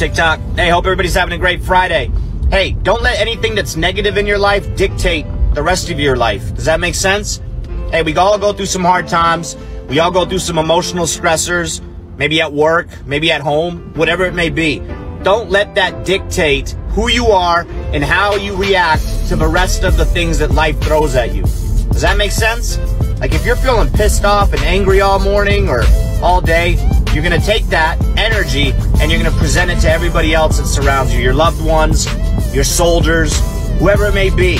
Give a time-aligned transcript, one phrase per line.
[0.00, 0.40] TikTok?
[0.56, 2.10] Hey, hope everybody's having a great Friday.
[2.48, 6.54] Hey, don't let anything that's negative in your life dictate the rest of your life.
[6.54, 7.42] Does that make sense?
[7.90, 9.58] Hey, we all go through some hard times.
[9.90, 11.82] We all go through some emotional stressors,
[12.16, 14.78] maybe at work, maybe at home, whatever it may be.
[15.22, 19.98] Don't let that dictate who you are and how you react to the rest of
[19.98, 21.42] the things that life throws at you.
[21.42, 22.78] Does that make sense?
[23.20, 25.82] Like if you're feeling pissed off and angry all morning or
[26.22, 26.78] all day,
[27.14, 30.58] you're going to take that energy and you're going to present it to everybody else
[30.58, 32.06] that surrounds you, your loved ones,
[32.54, 33.36] your soldiers,
[33.78, 34.54] whoever it may be.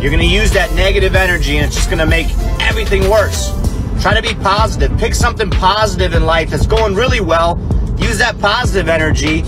[0.00, 2.26] You're going to use that negative energy and it's just going to make
[2.60, 3.50] everything worse.
[4.02, 4.96] Try to be positive.
[4.98, 7.58] Pick something positive in life that's going really well.
[7.98, 9.40] Use that positive energy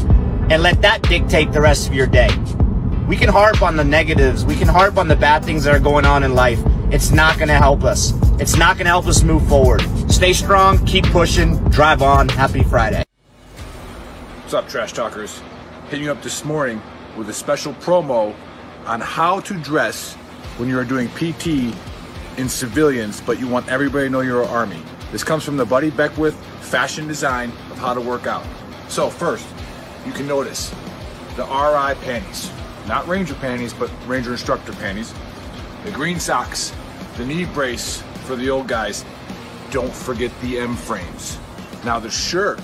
[0.51, 2.29] and let that dictate the rest of your day.
[3.09, 4.45] We can harp on the negatives.
[4.45, 6.63] We can harp on the bad things that are going on in life.
[6.93, 8.13] It's not going to help us.
[8.39, 9.81] It's not going to help us move forward.
[10.11, 12.29] Stay strong, keep pushing, drive on.
[12.29, 13.03] Happy Friday.
[14.43, 15.41] What's up, Trash Talkers?
[15.89, 16.83] Hitting you up this morning
[17.17, 18.37] with a special promo
[18.85, 20.13] on how to dress
[20.59, 21.75] when you are doing PT
[22.37, 24.83] in civilians, but you want everybody to know you're an Army.
[25.13, 28.45] This comes from the Buddy Beckwith fashion design of how to work out.
[28.89, 29.47] So, first,
[30.05, 30.69] you can notice
[31.37, 32.51] the RI panties.
[32.87, 35.15] Not Ranger panties, but Ranger instructor panties.
[35.85, 36.73] The green socks,
[37.17, 39.05] the knee brace for the old guys.
[39.71, 41.39] Don't forget the M frames.
[41.85, 42.61] Now, the shirt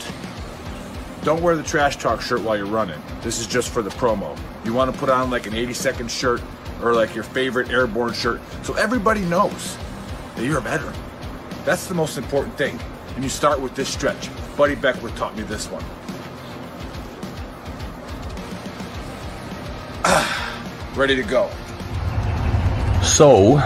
[1.22, 3.00] don't wear the trash talk shirt while you're running.
[3.22, 4.38] This is just for the promo.
[4.64, 6.40] You want to put on like an 80 second shirt
[6.82, 9.76] or like your favorite airborne shirt so everybody knows
[10.36, 10.94] that you're a veteran.
[11.64, 12.78] That's the most important thing.
[13.14, 14.30] And you start with this stretch.
[14.56, 15.84] Buddy Beckwith taught me this one.
[20.96, 21.50] Ready to go.
[23.02, 23.58] So,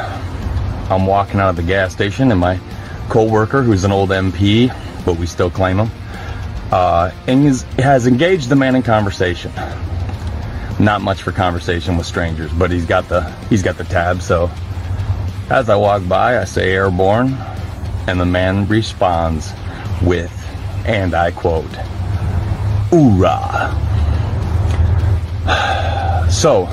[0.93, 2.61] I'm walking out of the gas station, and my
[3.09, 4.69] co-worker, who's an old MP,
[5.05, 5.91] but we still claim him,
[6.71, 7.49] uh, and
[7.79, 9.53] has engaged the man in conversation.
[10.79, 14.23] Not much for conversation with strangers, but he's got the he's got the tab.
[14.23, 14.51] So,
[15.51, 17.35] as I walk by, I say airborne,
[18.07, 19.53] and the man responds
[20.03, 20.33] with,
[20.87, 21.71] and I quote,
[22.91, 23.79] "Hoorah!"
[26.33, 26.67] So,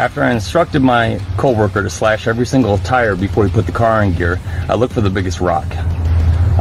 [0.00, 4.02] after I instructed my coworker to slash every single tire before he put the car
[4.02, 5.66] in gear, I looked for the biggest rock.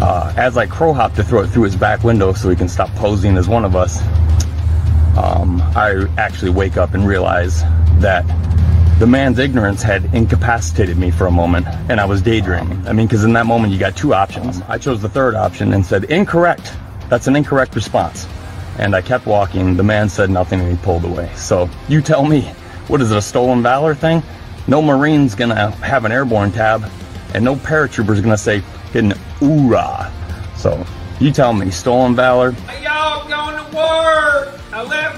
[0.01, 2.67] Uh, as I crow hop to throw it through his back window so he can
[2.67, 4.01] stop posing as one of us,
[5.17, 7.61] um, I actually wake up and realize
[8.01, 8.25] that
[8.99, 12.85] the man's ignorance had incapacitated me for a moment and I was daydreaming.
[12.89, 14.61] I mean, because in that moment you got two options.
[14.63, 16.73] I chose the third option and said, incorrect.
[17.07, 18.27] That's an incorrect response.
[18.77, 19.77] And I kept walking.
[19.77, 21.31] The man said nothing and he pulled away.
[21.35, 22.51] So you tell me,
[22.89, 24.21] what is it, a stolen valor thing?
[24.67, 26.83] No Marine's gonna have an airborne tab
[27.33, 28.59] and no paratrooper's gonna say
[28.91, 30.11] hidden oorah.
[30.57, 30.85] So
[31.19, 32.51] you tell me, stolen valor?
[32.51, 34.59] Hey, y'all, I'm going to work.
[34.71, 35.17] I left,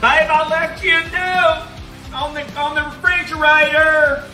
[0.00, 1.66] babe, I left you a note
[2.14, 4.24] on the, on the refrigerator.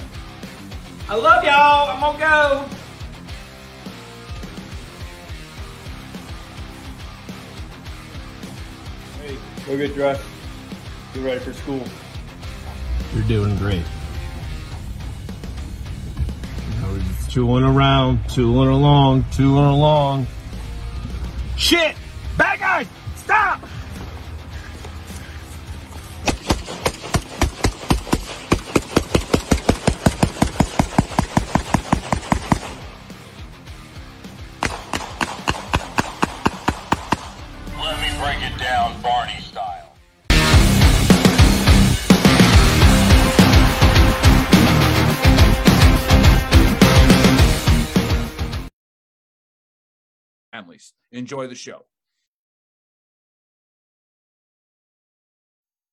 [1.08, 1.90] I love y'all.
[1.90, 2.68] I'm gonna go.
[9.20, 10.24] Hey, go get dressed.
[11.12, 11.84] Get ready for school.
[13.14, 13.84] You're doing great.
[16.82, 20.26] I was tooling around, tooling along, tooling along.
[21.56, 21.94] Shit!
[22.36, 22.86] Bad guys!
[23.16, 23.60] Stop!
[50.74, 51.84] Families, enjoy the show.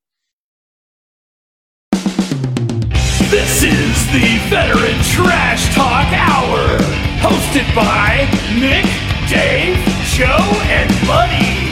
[3.31, 6.79] This is the Veteran Trash Talk Hour,
[7.21, 8.29] hosted by
[8.59, 8.87] Nick,
[9.29, 9.77] Dave,
[10.17, 10.41] Joe,
[10.73, 11.69] and Buddy.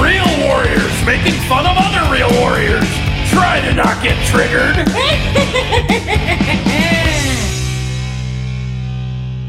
[0.00, 2.86] Real warriors making fun of other real warriors.
[3.28, 4.76] Try to not get triggered.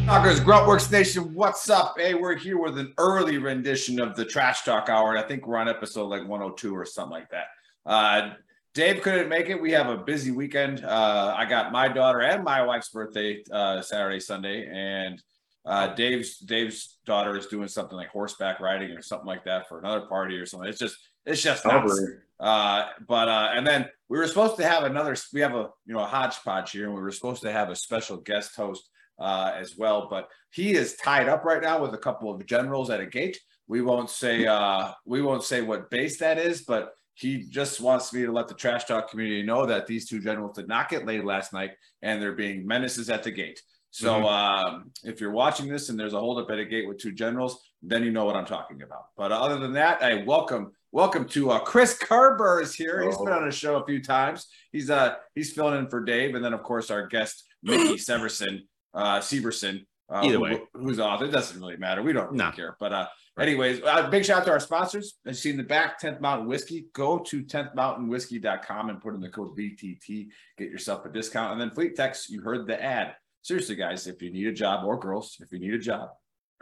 [0.07, 1.93] Talkers, Gruntworks Nation, what's up?
[1.99, 5.11] Hey, we're here with an early rendition of the Trash Talk Hour.
[5.11, 7.45] And I think we're on episode like 102 or something like that.
[7.85, 8.31] Uh,
[8.73, 9.61] Dave couldn't make it.
[9.61, 10.83] We have a busy weekend.
[10.83, 15.21] Uh, I got my daughter and my wife's birthday uh, Saturday, Sunday, and
[15.65, 19.79] uh, Dave's Dave's daughter is doing something like horseback riding or something like that for
[19.79, 20.69] another party or something.
[20.69, 22.01] It's just it's just nuts.
[22.39, 25.15] Uh, but uh, and then we were supposed to have another.
[25.33, 27.75] We have a you know a hodgepodge here, and we were supposed to have a
[27.75, 30.07] special guest host uh, as well.
[30.09, 33.39] But he is tied up right now with a couple of generals at a gate.
[33.67, 38.11] We won't say uh, we won't say what base that is, but he just wants
[38.13, 41.05] me to let the trash talk community know that these two generals did not get
[41.05, 41.71] laid last night,
[42.01, 43.61] and they're being menaces at the gate.
[43.93, 44.25] So Mm-hmm.
[44.25, 47.61] um, if you're watching this and there's a holdup at a gate with two generals,
[47.81, 49.05] then you know what I'm talking about.
[49.17, 53.03] But other than that, I welcome welcome to uh, Chris Kerber is here.
[53.03, 54.47] He's been on the show a few times.
[54.71, 58.61] He's uh he's filling in for Dave, and then of course our guest Mickey Severson,
[58.93, 59.85] uh, Severson.
[60.09, 60.61] Uh, Either who- way.
[60.73, 61.21] who's off?
[61.21, 62.01] It doesn't really matter.
[62.01, 62.51] We don't really No.
[62.51, 62.75] care.
[62.79, 63.07] But uh,
[63.39, 65.15] anyways, uh, big shout out to our sponsors.
[65.25, 66.87] As you see in the back, 10th Mountain Whiskey.
[66.93, 70.27] Go to 10thmountainwhiskey.com and put in the code VTT.
[70.57, 71.53] Get yourself a discount.
[71.53, 73.15] And then FleetTex, you heard the ad.
[73.41, 76.09] Seriously, guys, if you need a job or girls, if you need a job,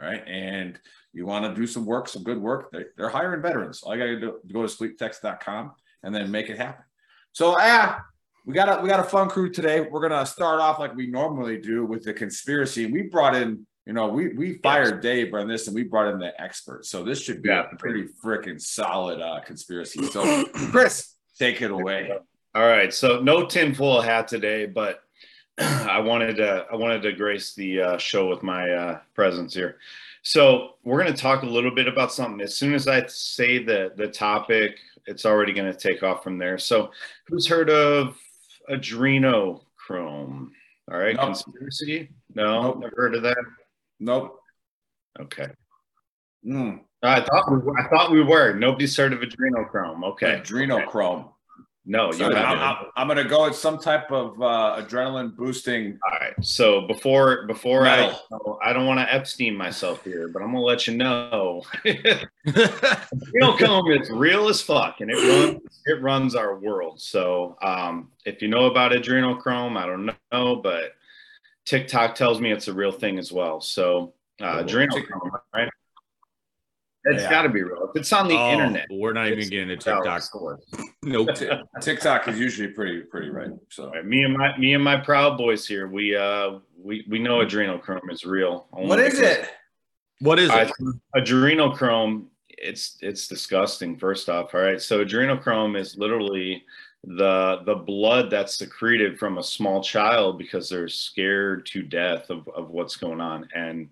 [0.00, 0.78] right, and
[1.12, 3.82] you want to do some work, some good work, they're, they're hiring veterans.
[3.82, 5.72] All you got to do go to fleettex.com
[6.02, 6.84] and then make it happen.
[7.32, 8.02] So, ah,
[8.46, 9.82] we got a we got a fun crew today.
[9.82, 12.86] We're gonna start off like we normally do with the conspiracy.
[12.86, 16.18] We brought in, you know, we we fired Dave on this, and we brought in
[16.18, 16.86] the expert.
[16.86, 20.04] So this should be a pretty freaking solid uh, conspiracy.
[20.06, 22.10] So, Chris, take it away.
[22.54, 25.00] All right, so no tinfoil hat today, but
[25.88, 29.76] I wanted to I wanted to grace the uh, show with my uh, presence here.
[30.22, 32.40] So we're going to talk a little bit about something.
[32.40, 36.38] As soon as I say the the topic, it's already going to take off from
[36.38, 36.58] there.
[36.58, 36.90] So,
[37.26, 38.16] who's heard of
[38.70, 39.60] adrenochrome?
[40.90, 41.24] All right, Nope.
[41.26, 42.10] conspiracy?
[42.34, 42.78] No, Nope.
[42.80, 43.36] never heard of that.
[43.98, 44.40] Nope.
[45.18, 45.48] Okay,
[46.46, 46.80] Mm.
[47.02, 48.52] I thought we were, I thought we were.
[48.54, 50.04] Nobody's heard of adrenochrome.
[50.04, 51.28] Okay, Adrenochrome.
[51.86, 52.62] No, So you I'm, haven't.
[52.62, 55.98] I'm, I'm gonna go with some type of uh, adrenaline boosting.
[56.06, 56.34] All right.
[56.42, 57.96] So before before I
[58.30, 58.58] Metal.
[58.62, 61.62] I don't want to Epstein myself here, but I'm gonna let you know.
[62.46, 67.00] Adrenochrome is real as fuck, and it runs it runs our world.
[67.00, 70.96] So um, if you know about adrenochrome, I don't know, but
[71.64, 73.60] TikTok tells me it's a real thing as well.
[73.60, 75.70] So uh, adrenochrome, right?
[77.04, 77.30] It's Yeah.
[77.30, 77.90] got to be real.
[77.94, 80.22] If it's on the Oh, internet, We're not even getting a valid TikTok.
[80.22, 80.60] source.
[81.02, 81.30] Nope.
[81.80, 83.48] TikTok is usually pretty pretty right.
[83.70, 87.06] So All right, me and my me and my proud boys here, we uh we
[87.08, 88.66] we know adrenochrome is real.
[88.70, 89.50] what Only is because- it?
[90.20, 90.52] What is it?
[90.52, 90.72] right,
[91.16, 96.62] adrenochrome it's it's disgusting first off all right so adrenochrome is literally
[97.04, 102.46] the the blood that's secreted from a small child because they're scared to death of,
[102.54, 103.88] of what's going on and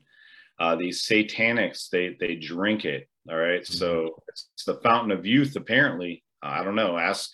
[0.60, 5.54] uh, these satanics they they drink it all right so it's the fountain of youth
[5.56, 7.30] apparently i don't know ask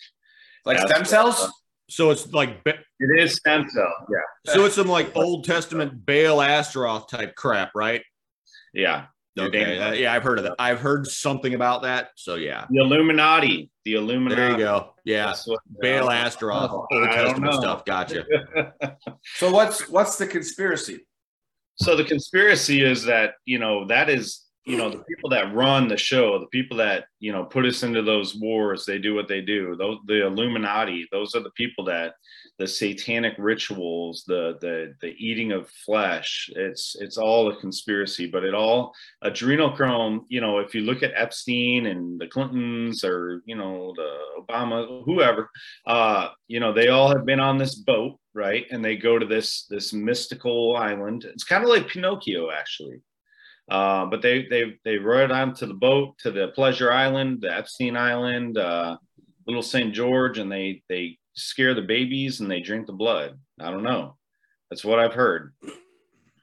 [0.65, 1.51] Like That's- stem cells?
[1.87, 6.03] So it's like, Ba- it is stem cell yeah so it's some like Old Testament
[6.05, 8.01] Baal Astaroth type crap, right?
[8.73, 9.05] yeah
[9.37, 9.77] Okay.
[9.77, 10.55] uh, yeah, I've heard of that.
[10.59, 12.11] I've heard something about that.
[12.15, 14.93] So yeah, the illuminati the illuminati there you go.
[15.03, 17.83] Yeah, That's what- Baal Astaroth, Old Testament stuff.
[17.85, 18.23] Gotcha.
[19.35, 21.05] So what's what's the conspiracy?
[21.77, 25.87] So the conspiracy is that you know that is you know the people that run
[25.87, 29.27] the show, the people that you know put us into those wars, they do what
[29.27, 29.75] they do.
[29.75, 32.15] Those the Illuminati, those are the people that
[32.57, 36.49] the satanic rituals, the the the eating of flesh.
[36.55, 38.93] It's it's all a conspiracy, but it all
[39.23, 40.21] adrenochrome.
[40.29, 45.03] You know, if you look at Epstein and the Clintons or you know the Obama,
[45.03, 45.49] whoever,
[45.85, 48.65] uh, you know they all have been on this boat, right?
[48.71, 51.25] And they go to this this mystical island.
[51.25, 53.01] It's kind of like Pinocchio, actually.
[53.69, 57.97] Uh, but they they they rode onto the boat to the Pleasure Island, the Epstein
[57.97, 58.95] Island, uh,
[59.45, 59.93] Little St.
[59.93, 63.39] George, and they they scare the babies and they drink the blood.
[63.59, 64.17] I don't know.
[64.69, 65.53] That's what I've heard.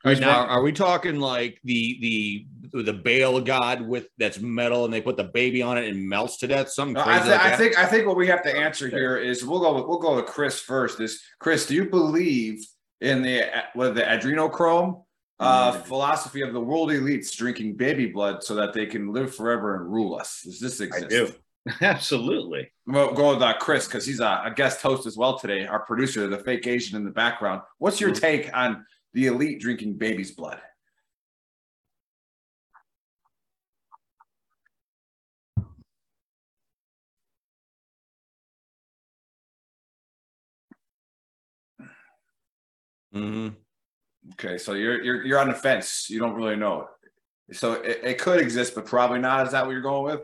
[0.05, 4.93] Right now, are we talking like the the the Baal god with that's metal and
[4.93, 6.71] they put the baby on it and melts to death?
[6.71, 7.59] Something No, crazy I, thi- like I that?
[7.59, 10.17] think I think what we have to answer here is we'll go with, we'll go
[10.17, 11.01] with Chris first.
[11.01, 12.65] Is Chris, do you believe
[13.01, 13.43] in the
[13.77, 15.05] with the adrenochrome
[15.39, 15.83] uh, Mm.
[15.85, 19.93] philosophy of the world elites drinking baby blood so that they can live forever and
[19.93, 20.43] rule us?
[20.45, 21.11] Does this I exist?
[21.11, 21.33] do.
[21.81, 22.73] Absolutely.
[22.87, 25.67] Well, go with uh, Chris because he's a, a, guest host as well today.
[25.67, 27.63] Our producer, the fake Asian in the background.
[27.79, 28.21] What's your mm-hmm.
[28.21, 30.61] take on the elite drinking baby's blood?
[43.13, 43.49] hmm
[44.35, 46.09] Okay, so you're you're you're on the fence.
[46.09, 46.89] You don't really know.
[47.53, 49.47] So it, it could exist, but probably not.
[49.47, 50.21] Is that what you're going with?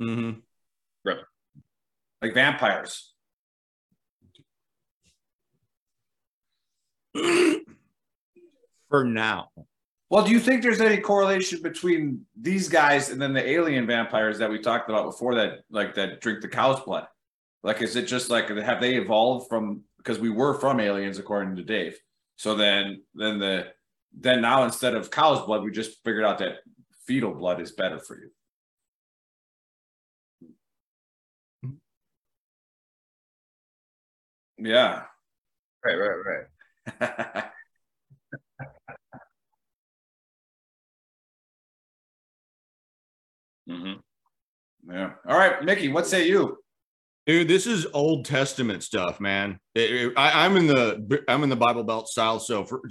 [0.00, 0.40] Mm-hmm.
[1.04, 1.18] Right.
[2.22, 3.12] Like vampires.
[7.14, 9.50] For now.
[10.10, 14.38] Well, do you think there's any correlation between these guys and then the alien vampires
[14.38, 17.06] that we talked about before that, like that drink the cow's blood?
[17.62, 21.56] Like, is it just like have they evolved from because we were from aliens according
[21.56, 21.98] to Dave?
[22.36, 23.68] So then, then the
[24.16, 26.58] then now instead of cow's blood, we just figured out that
[27.06, 28.30] fetal blood is better for you.
[34.64, 35.02] Yeah.
[35.84, 36.46] Right, right,
[37.00, 37.44] right.
[43.68, 44.92] Mm-hmm.
[44.92, 45.12] Yeah.
[45.26, 46.58] All right, Mickey, what say you?
[47.26, 49.58] Dude, this is Old Testament stuff, man.
[49.74, 52.82] It- it- I, am in the I'm in the Bible Belt style, so for,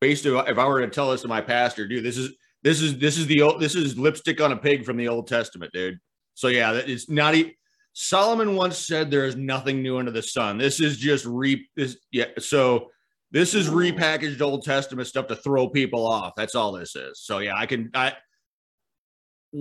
[0.00, 2.30] based on if I were to tell this to my pastor, dude, this is
[2.62, 5.26] this is this is the old this is lipstick on a pig from the Old
[5.26, 5.98] Testament, dude.
[6.34, 7.52] So yeah, that it's not even.
[7.92, 10.58] Solomon once said there is nothing new under the sun.
[10.58, 12.26] This is just re this yeah.
[12.38, 12.90] So
[13.30, 16.34] this is repackaged Old Testament stuff to throw people off.
[16.36, 17.20] That's all this is.
[17.20, 18.14] So yeah, I can I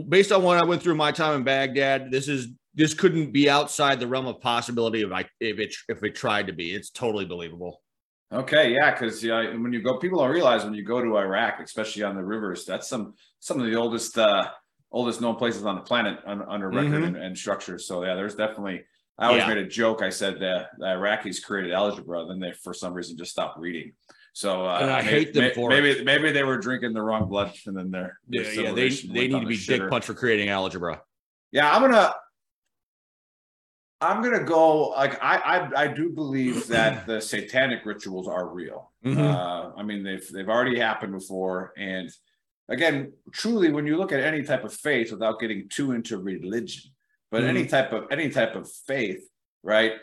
[0.08, 3.50] based on what I went through my time in Baghdad, this is this couldn't be
[3.50, 6.74] outside the realm of possibility if I if it if it tried to be.
[6.74, 7.82] It's totally believable.
[8.32, 11.60] Okay, yeah, because yeah, when you go, people don't realize when you go to Iraq,
[11.62, 14.50] especially on the rivers, that's some some of the oldest uh
[14.92, 17.08] oldest known places on the planet un, under record Mhm.
[17.08, 17.86] and, and structures.
[17.86, 18.86] So yeah, there's definitely.
[19.18, 19.50] I always Yeah.
[19.50, 20.02] made a joke.
[20.02, 23.92] I said that the Iraqis created algebra, then they for some reason just stopped reading.
[24.34, 25.82] So uh, And I may- hate them may- for it.
[25.82, 29.28] maybe maybe they were drinking the wrong blood, and then their Yeah, yeah, they they
[29.28, 31.02] need to be dick punched for creating algebra.
[31.52, 32.14] Yeah, I'm gonna.
[34.02, 38.94] I'm gonna go like I I, I do believe that the satanic rituals are real.
[39.06, 39.18] Mhm.
[39.18, 42.10] Uh, I mean they've they've already happened before, and
[42.70, 46.92] again, truly, when you look at any type of faith, without getting too into religion,
[47.32, 47.70] but any mm.
[47.70, 49.28] type of any type of faith,
[49.64, 49.94] right?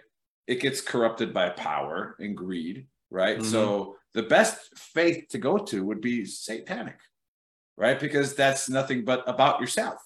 [0.46, 3.42] It gets corrupted by power and greed, right?
[3.42, 3.90] So mm-hmm.
[4.14, 6.98] the best faith to go to would be satanic,
[7.76, 7.98] right?
[7.98, 9.98] Because that's nothing but about yourself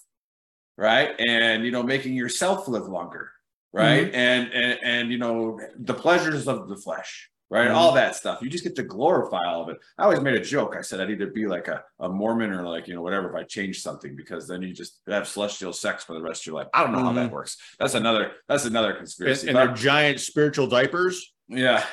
[0.77, 3.31] right and you know making yourself live longer
[3.71, 4.15] right mm-hmm.
[4.15, 7.69] and, and and you know the pleasures of the flesh right?
[7.69, 7.75] Mhm.
[7.75, 8.41] all that stuff.
[8.41, 9.77] You just get to glorify all of it.
[9.99, 10.75] I always made a joke.
[10.75, 13.35] I said i'd either be like a, a mormon or like you know whatever if
[13.35, 16.55] i change something because then you just have celestial sex for the rest of your
[16.55, 16.67] life.
[16.73, 17.57] I don't know how that works.
[17.79, 19.47] That's another that's another conspiracy.
[19.49, 21.31] And but- their giant spiritual diapers.
[21.47, 21.83] yeah.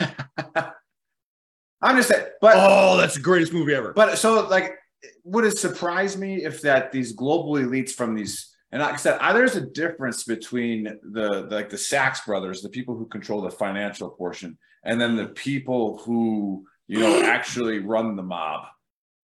[1.83, 3.93] I'm just saying but Oh, that's the greatest movie ever.
[3.93, 4.73] but so like,
[5.25, 9.19] would it surprise me if that these global elites from these and like I said,
[9.21, 13.41] I, there's a difference between the, the like the Sachs brothers, the people who control
[13.41, 18.67] the financial portion, and then the people who you know actually run the mob,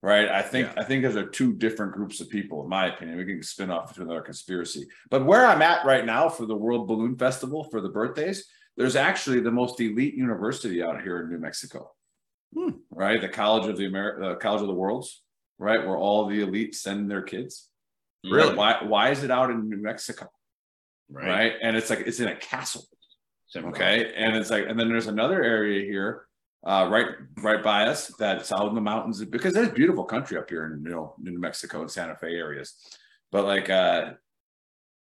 [0.03, 0.29] right?
[0.29, 3.19] I think I think those are two different groups of people, in my opinion.
[3.19, 6.57] We can spin off into another conspiracy, but where I'm at right now for the
[6.57, 11.31] World Balloon Festival for the birthdays, there's actually the most elite university out here in
[11.31, 11.91] New Mexico
[12.55, 12.71] hmm.
[12.91, 13.21] right?
[13.21, 15.23] The College of the Amer- the College of the Worlds,
[15.59, 15.85] right?
[15.85, 17.69] Where all the elites send their kids.
[18.25, 18.55] Really?
[18.55, 20.31] Why why is it out in New Mexico?
[21.11, 21.29] Right.
[21.29, 21.53] Right.
[21.61, 22.85] And it's like it's in a castle.
[23.55, 23.71] Simple.
[23.71, 24.13] Okay.
[24.17, 26.27] And it's like, and then there's another area here,
[26.67, 27.07] uh, right,
[27.41, 30.83] right by us that's out in the mountains because there's beautiful country up here in
[30.83, 32.75] you know New Mexico and Santa Fe areas.
[33.31, 34.15] But like uh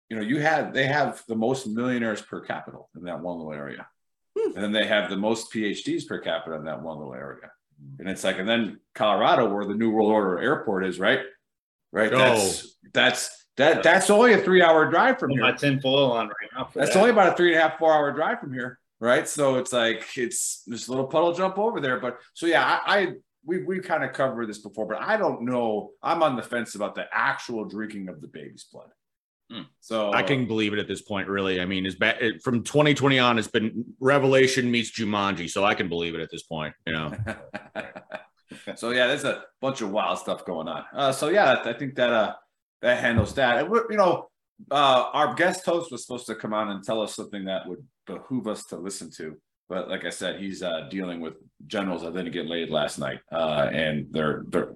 [0.08, 3.52] you know, you have they have the most millionaires per capita in that one little
[3.52, 3.86] area.
[4.34, 7.52] And then they have the most PhDs per capita in that one little area.
[8.00, 11.20] And it's like, and then Colorado, where the New World Order airport is, right?
[11.92, 12.12] Right.
[12.12, 12.18] Oh.
[12.18, 15.42] That's that's that that's only a three hour drive from Put here.
[15.42, 16.70] my tin foil on right now.
[16.74, 16.98] That's that.
[16.98, 19.28] only about a three and a half, four hour drive from here, right?
[19.28, 22.00] So it's like it's this little puddle jump over there.
[22.00, 23.12] But so yeah, I, I
[23.44, 25.90] we we kind of covered this before, but I don't know.
[26.02, 28.88] I'm on the fence about the actual drinking of the baby's blood.
[29.50, 29.62] Hmm.
[29.80, 31.28] So I can believe it at this point.
[31.28, 33.38] Really, I mean, it's ba- it, from 2020 on.
[33.38, 36.72] It's been Revelation meets Jumanji, so I can believe it at this point.
[36.86, 37.12] You know,
[38.76, 40.84] so yeah, there's a bunch of wild stuff going on.
[40.94, 42.34] Uh, so yeah, I think that uh
[42.82, 43.64] that handles that.
[43.64, 44.28] And you know,
[44.70, 47.84] uh, our guest host was supposed to come on and tell us something that would
[48.06, 49.36] behoove us to listen to.
[49.68, 51.34] But like I said, he's uh, dealing with
[51.66, 54.74] generals that didn't get laid last night, uh, and they're they're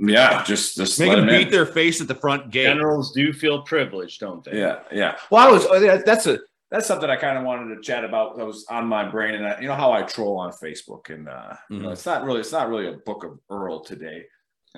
[0.00, 1.44] yeah, just just make let them him in.
[1.44, 2.64] beat their face at the front gate.
[2.64, 4.58] Generals do feel privileged, don't they?
[4.60, 5.16] Yeah, yeah.
[5.30, 6.38] Well, I was oh, that's a
[6.70, 8.36] that's something I kind of wanted to chat about.
[8.36, 11.28] That was on my brain, and I, you know how I troll on Facebook, and
[11.28, 11.92] uh, you know Mhm.
[11.92, 14.26] it's not really it's not really a book of Earl today,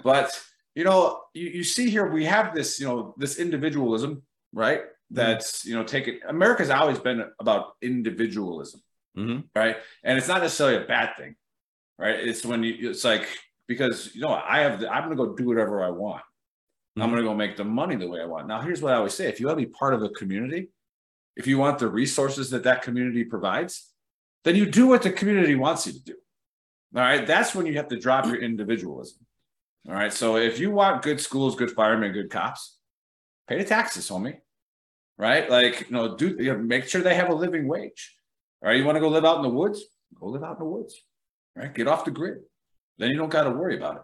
[0.02, 0.40] but
[0.74, 4.82] you know you, you see here we have this you know this individualism right?
[5.10, 6.20] That's you know, take it.
[6.28, 8.80] America's always been about individualism,
[9.16, 9.44] Mhm.
[9.54, 9.76] right?
[10.04, 11.34] And it's not necessarily a bad thing,
[11.98, 12.14] right?
[12.14, 13.26] It's when you, it's like
[13.66, 16.22] because you know, I have, the, I'm going to go do whatever I want.
[16.96, 17.12] I'm Mhm.
[17.12, 18.46] going to go make the money the way I want.
[18.46, 20.70] Now, here's what I always say: if you want to be part of a community,
[21.36, 23.92] if you want the resources that that community provides,
[24.44, 26.16] then you do what the community wants you to do.
[26.94, 29.24] All right, that's when you have to drop your individualism.
[29.88, 32.76] All right, so if you want good schools, good firemen, good cops,
[33.48, 34.38] pay the taxes, homie.
[35.18, 38.16] Right, like you know, do you know, make sure they have a living wage.
[38.62, 39.82] All right, you want to go live out in the woods?
[40.18, 40.98] Go live out in the woods.
[41.54, 42.38] Right, get off the grid.
[42.98, 44.02] Then you don't got to worry about it.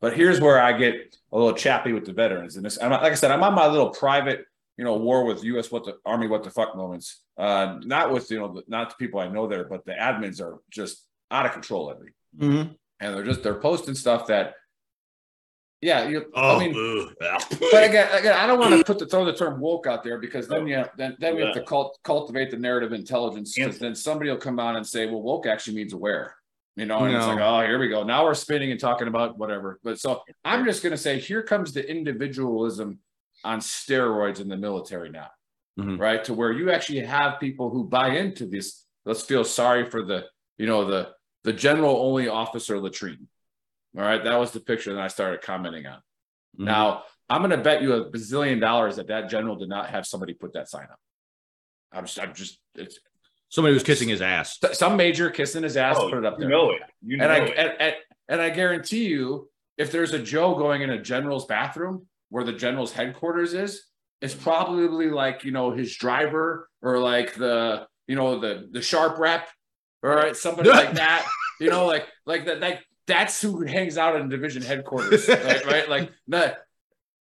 [0.00, 3.12] But here's where I get a little chappy with the veterans, and this, I'm, like
[3.12, 4.44] I said, I'm on my little private,
[4.76, 5.70] you know, war with U.S.
[5.70, 7.22] what the Army what the fuck moments.
[7.38, 10.58] Uh, not with you know, not the people I know there, but the admins are
[10.70, 12.76] just out of control lately, Mhm.
[13.00, 14.54] and they're just they're posting stuff that,
[15.82, 16.26] yeah, you.
[16.34, 16.72] Oh, I mean,
[17.20, 20.18] but again, again, I don't want to put the throw the term woke out there
[20.18, 23.94] because then you then then we have to cult, cultivate the narrative intelligence because then
[23.94, 26.36] somebody will come out and say, well, woke actually means aware.
[26.76, 28.02] You know, and it's like, oh, here we go.
[28.02, 29.78] Now we're spinning and talking about whatever.
[29.84, 33.00] But so I'm just gonna say, here comes the individualism
[33.44, 35.28] on steroids in the military now,
[35.78, 35.98] Mhm.
[35.98, 36.22] right?
[36.24, 38.84] To where you actually have people who buy into this.
[39.04, 40.26] Let's feel sorry for the,
[40.58, 41.10] you know, the
[41.44, 43.26] the general only officer latrine.
[43.96, 45.98] All right, that was the picture that I started commenting on.
[46.58, 46.64] Mhm.
[46.64, 50.06] Now, I'm going to bet you a bazillion dollars that that general did not have
[50.06, 50.98] somebody put that sign up.
[51.92, 52.98] I'm just, I'm just, it's
[53.50, 54.58] somebody was kissing his ass.
[54.72, 56.48] some major kissing his ass, Oh, put it up you there.
[56.50, 56.80] know it.
[57.04, 57.54] You know and I, it.
[57.58, 57.94] and, and,
[58.28, 62.52] and I guarantee you, if there's a Joe going in a general's bathroom where the
[62.52, 63.84] general's headquarters is,
[64.22, 69.18] it's probably like, you know, his driver or like the, you know, the, the sharp
[69.18, 69.48] rep
[70.02, 71.26] or somebody like that,
[71.60, 75.66] you know, like, like that, like, that's who hangs out in division headquarters, right?
[75.66, 75.88] right?
[75.88, 76.56] Like the,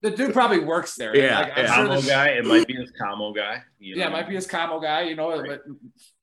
[0.02, 1.15] the dude probably works there.
[1.15, 1.76] Yeah, Like, I'm yeah.
[1.76, 2.28] sure this- guy.
[2.30, 3.63] It might be his commo guy.
[3.80, 5.63] You yeah, it might be his commo guy, you know, but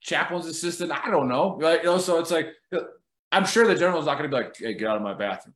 [0.00, 0.92] chaplain's assistant.
[0.92, 1.56] I don't know.
[1.56, 1.80] Right?
[1.82, 2.48] You know, so it's like
[3.30, 5.54] I'm sure the general's not gonna be like, hey, get out of my bathroom.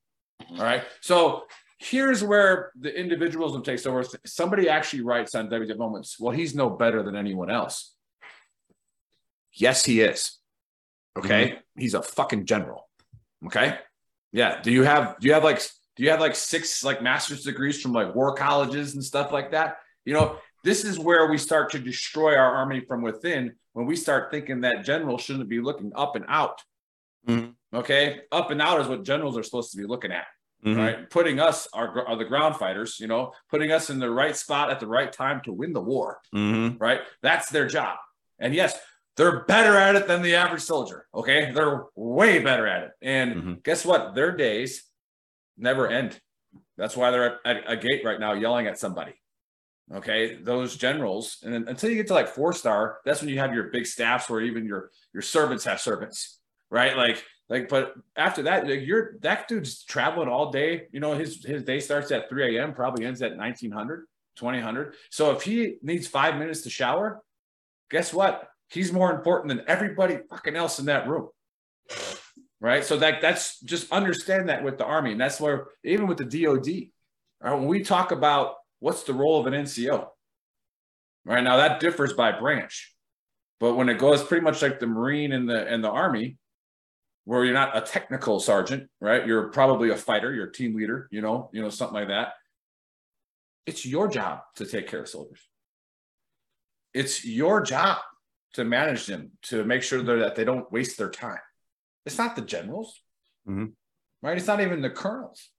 [0.52, 0.82] All right.
[1.00, 1.44] So
[1.78, 4.04] here's where the individualism takes over.
[4.26, 7.94] Somebody actually writes on WW Moments, well, he's no better than anyone else.
[9.52, 10.38] Yes, he is.
[11.18, 11.48] Okay.
[11.50, 11.80] Mm-hmm.
[11.80, 12.88] He's a fucking general.
[13.46, 13.78] Okay.
[14.32, 14.60] Yeah.
[14.62, 15.60] Do you have do you have like
[15.96, 19.52] do you have like six like master's degrees from like war colleges and stuff like
[19.52, 19.76] that?
[20.04, 23.96] You know, this is where we start to destroy our army from within when we
[23.96, 26.62] start thinking that generals shouldn't be looking up and out.
[27.28, 27.54] Mhm.
[27.74, 30.26] Okay, up and out is what generals are supposed to be looking at,
[30.64, 30.76] Mhm.
[30.76, 31.10] right?
[31.10, 34.70] Putting us are, are the ground fighters, you know, putting us in the right spot
[34.70, 36.78] at the right time to win the war, Mhm.
[36.80, 37.00] right?
[37.22, 37.96] That's their job.
[38.38, 38.78] And yes,
[39.16, 41.06] they're better at it than the average soldier.
[41.14, 42.90] Okay, they're way better at it.
[43.02, 43.62] And Mhm.
[43.62, 44.14] guess what?
[44.14, 44.84] Their days
[45.56, 46.20] never end.
[46.76, 49.14] That's why they're at, a gate right now yelling at somebody.
[49.92, 53.38] Okay, those generals, and then until you get to like four star, that's when you
[53.40, 56.38] have your big staffs where even your your servants have servants,
[56.70, 56.96] right?
[56.96, 60.86] Like like, but after that, like you're that dude's traveling all day.
[60.92, 64.94] You know, his his day starts at 3 a.m., probably ends at 1900, 2000.
[65.10, 67.20] So if he needs five minutes to shower,
[67.90, 68.48] guess what?
[68.72, 71.28] He's more important than everybody fucking else in that room.
[72.58, 72.84] Right.
[72.84, 75.12] So that that's just understand that with the army.
[75.12, 76.68] And that's where even with the DOD,
[77.42, 80.06] right, when we talk about what's the role of an NCO,
[81.26, 82.94] right now that differs by branch.
[83.60, 86.38] But when it goes pretty much like the Marine and the and the Army,
[87.24, 89.26] where you're not a technical sergeant, right?
[89.26, 92.34] You're probably a fighter, you're a team leader, you know, you know, something like that.
[93.66, 95.40] It's your job to take care of soldiers.
[96.94, 97.98] It's your job
[98.54, 101.38] to manage them, to make sure that they don't waste their time.
[102.04, 103.00] It's not the generals,
[103.48, 103.72] Mhm.
[104.22, 104.36] right?
[104.36, 105.50] It's not even the colonels,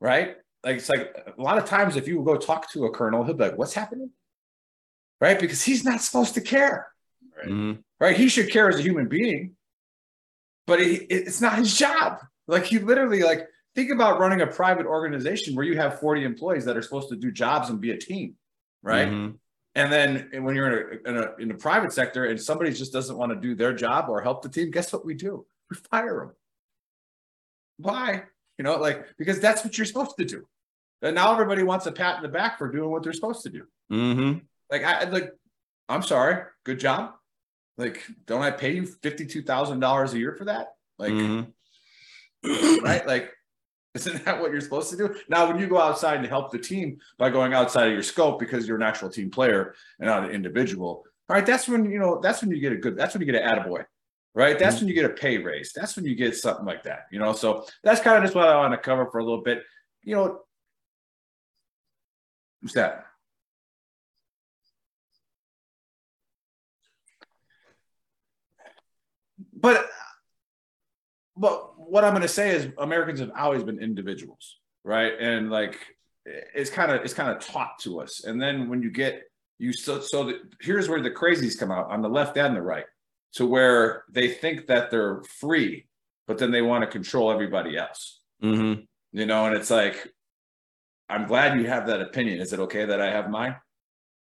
[0.00, 0.36] right?
[0.64, 3.34] Like it's like a lot of times if you go talk to a colonel, he'll
[3.34, 4.10] be like, "What's happening?"
[5.20, 5.38] Right?
[5.38, 6.92] Because he's not supposed to care
[7.44, 7.82] Mhm.
[8.00, 8.16] right?
[8.16, 9.56] He should care as a human being,
[10.66, 12.20] but he, it's not his job.
[12.46, 16.64] Like he literally, like think about running a private organization where you have 40 employees
[16.64, 18.36] that are supposed to do jobs and be a team,
[18.82, 19.08] right?
[19.08, 19.38] Mhm.
[19.76, 22.72] And then and when you're in a, in a in the private sector and somebody
[22.72, 25.44] just doesn't want to do their job or help the team, guess what we do?
[25.70, 26.30] We fire them.
[27.76, 28.22] Why?
[28.58, 30.48] You know, like because that's what you're supposed to do.
[31.02, 33.50] And now everybody wants a pat in the back for doing what they're supposed to
[33.50, 33.64] do.
[33.92, 34.38] Mm-hmm.
[34.70, 35.32] Like I like,
[35.90, 37.12] I'm sorry, good job.
[37.76, 40.68] Like, don't I pay you fifty-two thousand dollars a year for that?
[40.98, 41.52] Like, Mhm.
[42.82, 43.06] right?
[43.06, 43.30] Like,
[43.96, 45.14] isn't that what you're supposed to do?
[45.28, 48.38] Now, when you go outside and help the team by going outside of your scope
[48.38, 51.98] because you're an actual team player and not an individual, all right, that's when you
[51.98, 53.84] know that's when you get a good that's when you get an attaboy,
[54.34, 54.58] right?
[54.58, 54.84] That's mm-hmm.
[54.84, 55.72] when you get a pay raise.
[55.72, 57.32] That's when you get something like that, you know.
[57.32, 59.62] So that's kind of just what I want to cover for a little bit.
[60.02, 60.40] You know,
[62.60, 63.06] what's that?
[69.58, 69.88] But
[71.36, 75.12] but what I'm going to say is Americans have always been individuals, right?
[75.18, 75.78] And like
[76.24, 78.24] it's kind of it's kind of taught to us.
[78.24, 79.22] And then when you get
[79.58, 82.62] you so so that here's where the crazies come out on the left and the
[82.62, 82.86] right,
[83.34, 85.86] to where they think that they're free,
[86.26, 88.20] but then they want to control everybody else.
[88.42, 88.82] Mm-hmm.
[89.12, 90.12] You know, and it's like,
[91.08, 92.40] I'm glad you have that opinion.
[92.40, 93.56] Is it okay that I have mine?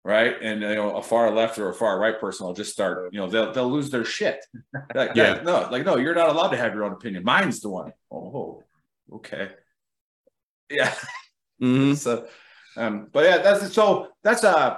[0.03, 0.35] Right?
[0.41, 3.19] And you know, a far left or a far right person will just start, you
[3.19, 4.39] know, they'll they'll lose their shit.
[4.95, 5.41] Like, Yeah.
[5.43, 7.23] no, like no, you're not allowed to have your own opinion.
[7.23, 7.93] Mine's the one.
[8.11, 8.63] Oh,
[9.13, 9.49] okay,
[10.69, 10.93] yeah.
[11.61, 11.93] Mm-hmm.
[12.05, 12.27] So,
[12.75, 14.77] um, but yeah, that's so that's uh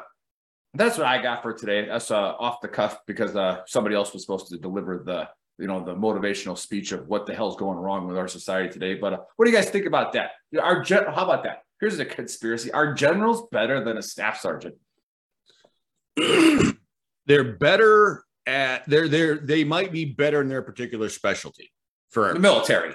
[0.74, 1.86] that's what I got for today.
[1.88, 5.68] That's uh off the cuff because uh somebody else was supposed to deliver the you
[5.68, 8.96] know the motivational speech of what the hell's going wrong with our society today.
[8.96, 10.32] But uh, what do you guys think about that?
[10.62, 11.64] Our gen- how about that?
[11.80, 14.76] Here's a conspiracy: Are generals better than a staff sergeant?
[17.26, 21.72] they're better at they're they're they might be better in their particular specialty
[22.10, 22.94] for The military.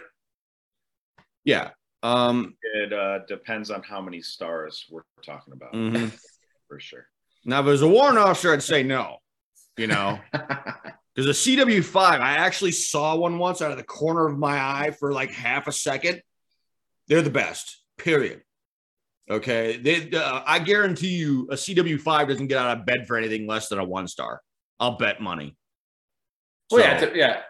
[1.44, 1.70] yeah
[2.02, 6.10] um It uh, depends on how many stars we're talking about, mhm.
[6.68, 7.06] for sure.
[7.44, 9.16] now if it was a warrant officer i'd say no
[9.76, 14.38] you know because a cw5 i actually saw one once out of the corner of
[14.38, 16.22] my eye for like half a second
[17.08, 18.42] they're the best period
[19.30, 23.46] okay they uh, i guarantee you a cw5 doesn't get out of bed for anything
[23.46, 24.40] less than a one star
[24.80, 25.56] i'll bet money
[26.70, 27.40] Well, So- yeah, t- yeah,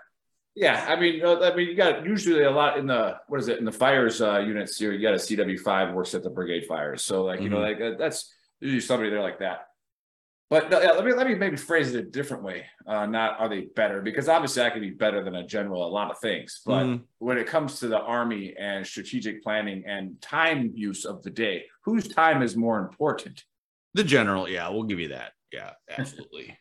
[0.55, 0.85] yeah.
[0.88, 3.59] I mean, uh, I mean, you got usually a lot in the what is it
[3.59, 4.81] in the fires uh, units.
[4.81, 7.61] You you got a CW five works at the brigade fires, so like you know,
[7.61, 9.66] like uh, that's usually somebody there like that.
[10.51, 12.67] But no, yeah, let me let me maybe phrase it a different way.
[12.85, 14.03] Uh, not are they better?
[14.03, 16.61] Because obviously, I can be better than a general a lot of things.
[16.67, 17.05] But Mhm.
[17.19, 21.67] when it comes to the army and strategic planning and time use of the day,
[21.85, 23.45] whose time is more important?
[23.95, 26.57] the general yeah we'll give you that yeah absolutely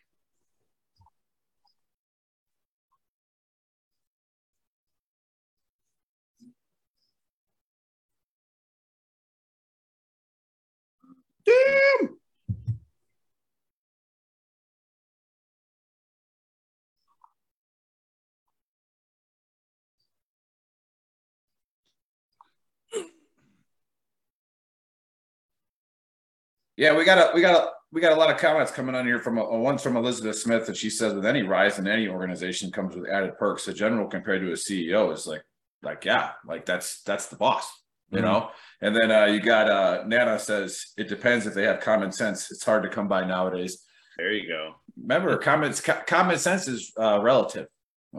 [26.80, 29.04] Yeah, we got a we got a we got a lot of comments coming on
[29.04, 32.08] here from a, one's from Elizabeth Smith, and she says with any rise in any
[32.08, 33.68] organization comes with added perks.
[33.68, 35.42] A general compared to a CEO is like
[35.82, 37.70] like yeah, like that's that's the boss,
[38.10, 38.22] you Mhm.
[38.22, 38.50] know.
[38.80, 42.50] And then uh, you got uh, Nana says it depends if they have common sense.
[42.50, 43.84] It's hard to come by nowadays.
[44.16, 44.76] There you go.
[44.98, 47.66] Remember, common co- common sense is uh, relative,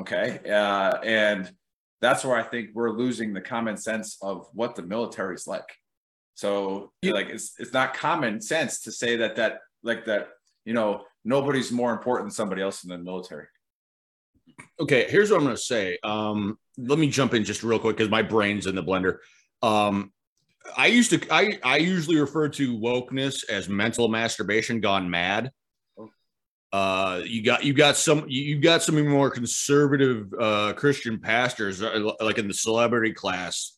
[0.01, 1.51] okay, uh, and
[1.99, 5.65] that's where I think we're losing the common sense of what the military's like.
[6.35, 10.29] So like it's it's not common sense to say that that like that
[10.65, 13.47] you know nobody's more important than somebody else in the military.
[14.79, 15.97] okay here's what i'm going to say.
[16.03, 19.17] Um let me jump in just real quick because my brain's in the blender.
[19.61, 20.11] Um
[20.77, 25.51] i used to i i usually refer to wokeness as mental masturbation gone mad.
[26.71, 32.11] Uh you got you got some you got some more conservative uh christian pastors uh,
[32.21, 33.77] like in the celebrity class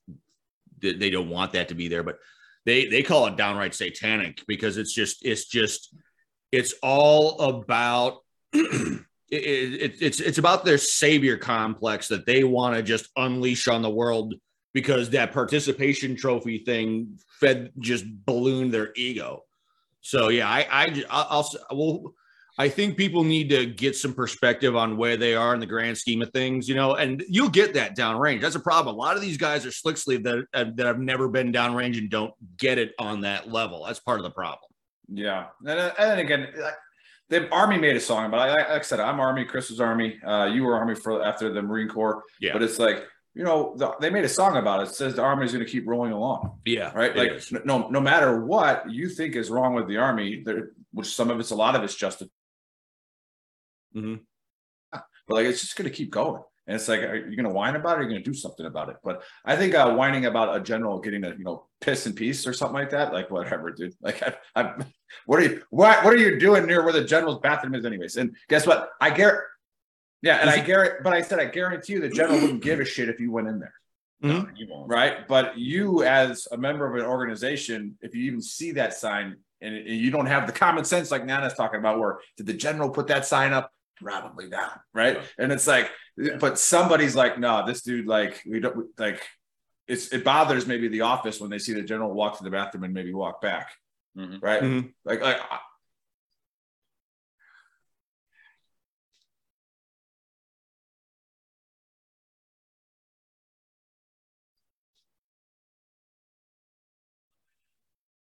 [0.79, 2.19] they, they don't want that to be there but
[2.65, 5.95] they they call it downright satanic because it's just it's just
[6.51, 8.19] it's all about
[8.53, 13.81] it, it, it's it's about their savior complex that they want to just unleash on
[13.81, 14.35] the world
[14.73, 19.43] because that participation trophy thing fed just ballooned their ego.
[20.01, 22.13] So yeah, I I I'll, I'll well,
[22.57, 25.97] I think people need to get some perspective on where they are in the grand
[25.97, 28.41] scheme of things, you know, and you'll get that downrange.
[28.41, 28.95] That's a problem.
[28.95, 32.09] A lot of these guys are slick sleeve that that have never been downrange and
[32.09, 33.85] don't get it on that level.
[33.85, 34.69] That's part of the problem.
[35.07, 36.75] Yeah, and, uh, and then again, like,
[37.29, 38.47] the army made a song about.
[38.49, 39.45] Like, like I said, I'm Army.
[39.45, 40.19] Chris was Army.
[40.23, 42.21] Uh, you were Army for after the Marine Corps.
[42.39, 42.53] Yeah.
[42.53, 44.89] But it's like you know the, they made a song about it.
[44.89, 46.59] It says the Army is going to keep rolling along.
[46.65, 47.15] Yeah, right?
[47.15, 47.51] Like is.
[47.65, 51.39] no, no matter what you think is wrong with the army, there, which some of
[51.39, 52.21] it's a lot of it's just,
[53.95, 54.19] Mhm.
[54.91, 56.41] but like it's just going to keep going.
[56.65, 57.95] And it's like, are you going to whine about it?
[57.95, 58.95] Or are you going to do something about it?
[59.03, 62.47] But I think uh, whining about a general getting a you know piss in peace
[62.47, 63.93] or something like that, like whatever, dude.
[64.01, 64.73] Like, I, I,
[65.25, 68.15] what are you what what are you doing near where the general's bathroom is, anyways?
[68.15, 68.91] And guess what?
[69.01, 69.43] I guarantee,
[70.21, 72.85] yeah, and I guarantee, but I said I guarantee you the general wouldn't give a
[72.85, 73.73] shit if you went in there
[74.21, 74.89] No, you won't.
[74.89, 75.27] right?
[75.27, 79.75] But you, as a member of an organization, if you even see that sign and
[79.75, 82.89] and you don't have the common sense like Nana's talking about, where did the general
[82.89, 83.69] put that sign up?
[84.01, 85.43] probably not right yeah.
[85.43, 86.35] and it's like yeah.
[86.39, 89.21] but somebody's like no this dude like we don't like
[89.87, 92.83] it's it bothers maybe the office when they see the general walk to the bathroom
[92.83, 93.71] and maybe walk back
[94.17, 94.37] mm-hmm.
[94.41, 94.87] right mm-hmm.
[95.05, 95.59] like like I,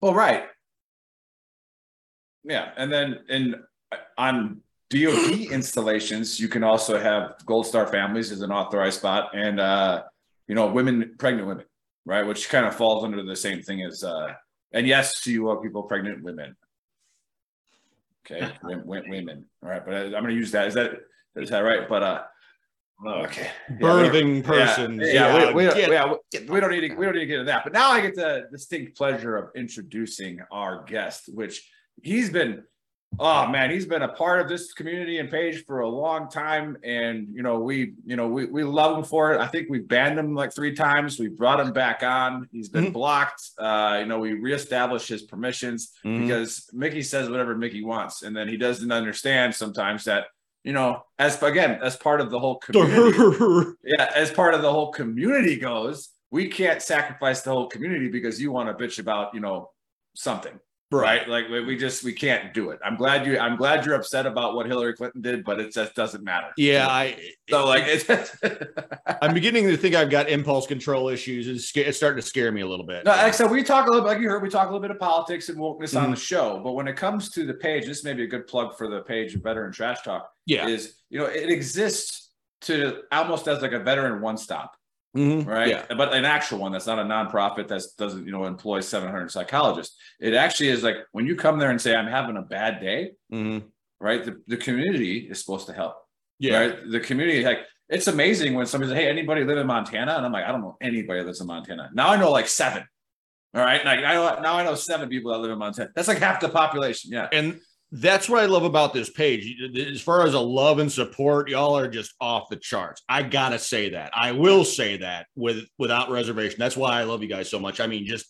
[0.01, 0.45] Well, right.
[2.43, 3.55] Yeah, and then and
[4.17, 4.61] I'm.
[4.91, 10.03] DoD installations, you can also have Gold Star families as an authorized spot, and uh,
[10.47, 11.65] you know, women, pregnant women,
[12.05, 14.33] right, which kind of falls under the same thing as, uh,
[14.73, 16.55] and yes, to you all people, pregnant women.
[18.25, 19.45] Okay, w- w- women.
[19.63, 20.67] All right, but I, I'm going to use that.
[20.67, 20.91] Is that
[21.37, 21.87] is that right?
[21.87, 22.23] But uh,
[23.07, 25.01] okay, Yeah, we don't- Birthing yeah, persons.
[25.01, 27.21] Yeah, Yeah, we, we, don't- get- yeah, we, we don't need to we don't need
[27.21, 27.63] to get into that.
[27.63, 31.67] But now I get the distinct pleasure of introducing our guest, which
[32.03, 32.63] he's been.
[33.19, 36.77] Oh man, he's been a part of this community and page for a long time,
[36.83, 39.39] and you know we, you know we, we love him for it.
[39.39, 41.19] I think we banned him like three times.
[41.19, 42.47] We brought him back on.
[42.51, 42.93] He's been Mhm.
[42.93, 43.43] blocked.
[43.57, 46.21] Uh, you know we reestablished his permissions Mhm.
[46.21, 50.25] because Mickey says whatever Mickey wants, and then he doesn't understand sometimes that
[50.63, 54.71] you know as again as part of the whole community yeah, as part of the
[54.71, 59.33] whole community goes, we can't sacrifice the whole community because you want to bitch about,
[59.35, 59.69] you know,
[60.15, 60.57] something.
[60.91, 61.27] Right.
[61.27, 62.79] Like we we just we can't do it.
[62.83, 65.95] I'm glad you I'm glad you're upset about what Hillary Clinton did, but it just
[65.95, 66.47] doesn't matter.
[66.57, 67.17] Yeah, I
[67.49, 68.35] So like it's
[69.21, 71.47] I'm beginning to think I've got impulse control issues.
[71.47, 73.05] It's, it's starting to scare me a little bit.
[73.05, 74.91] No, I we talk a little bit, like you heard, we talk a little bit
[74.91, 76.21] of politics and wokeness on the mm-hmm.
[76.21, 76.61] show.
[76.63, 79.01] But when it comes to the page, this may be a good plug for the
[79.01, 80.29] page of Veteran Trash Talk.
[80.45, 80.67] Yeah.
[80.67, 84.75] Is, you know, it exists to almost as like a veteran one stop.
[85.15, 85.45] Mhm.
[85.45, 85.67] right?
[85.67, 85.85] Yeah.
[85.95, 89.97] But an actual one that's not a nonprofit that doesn't, you know, employ 700 psychologists.
[90.19, 93.11] It actually is like when you come there and say, I'm having a bad day,
[93.31, 93.63] Mhm.
[93.99, 94.23] right?
[94.23, 95.95] The, the community is supposed to help.
[96.39, 96.59] Yeah.
[96.59, 96.89] Right.
[96.91, 100.13] The community, like, it's amazing when somebody says, Hey, anybody live in Montana?
[100.13, 101.89] And I'm like, I don't know anybody that lives in Montana.
[101.93, 102.83] Now I know like seven.
[103.53, 103.83] All right.
[103.83, 105.89] Like I know, now I know seven people that live in Montana.
[105.93, 107.11] That's like half the population.
[107.11, 107.27] Yeah.
[107.33, 107.59] And
[107.91, 109.53] that's what I love about this page.
[109.75, 113.01] As far as a love and support, y'all are just off the charts.
[113.09, 114.11] I gotta say that.
[114.13, 116.55] I will say that with without reservation.
[116.59, 117.79] That's why I love you guys so much.
[117.81, 118.27] I mean, just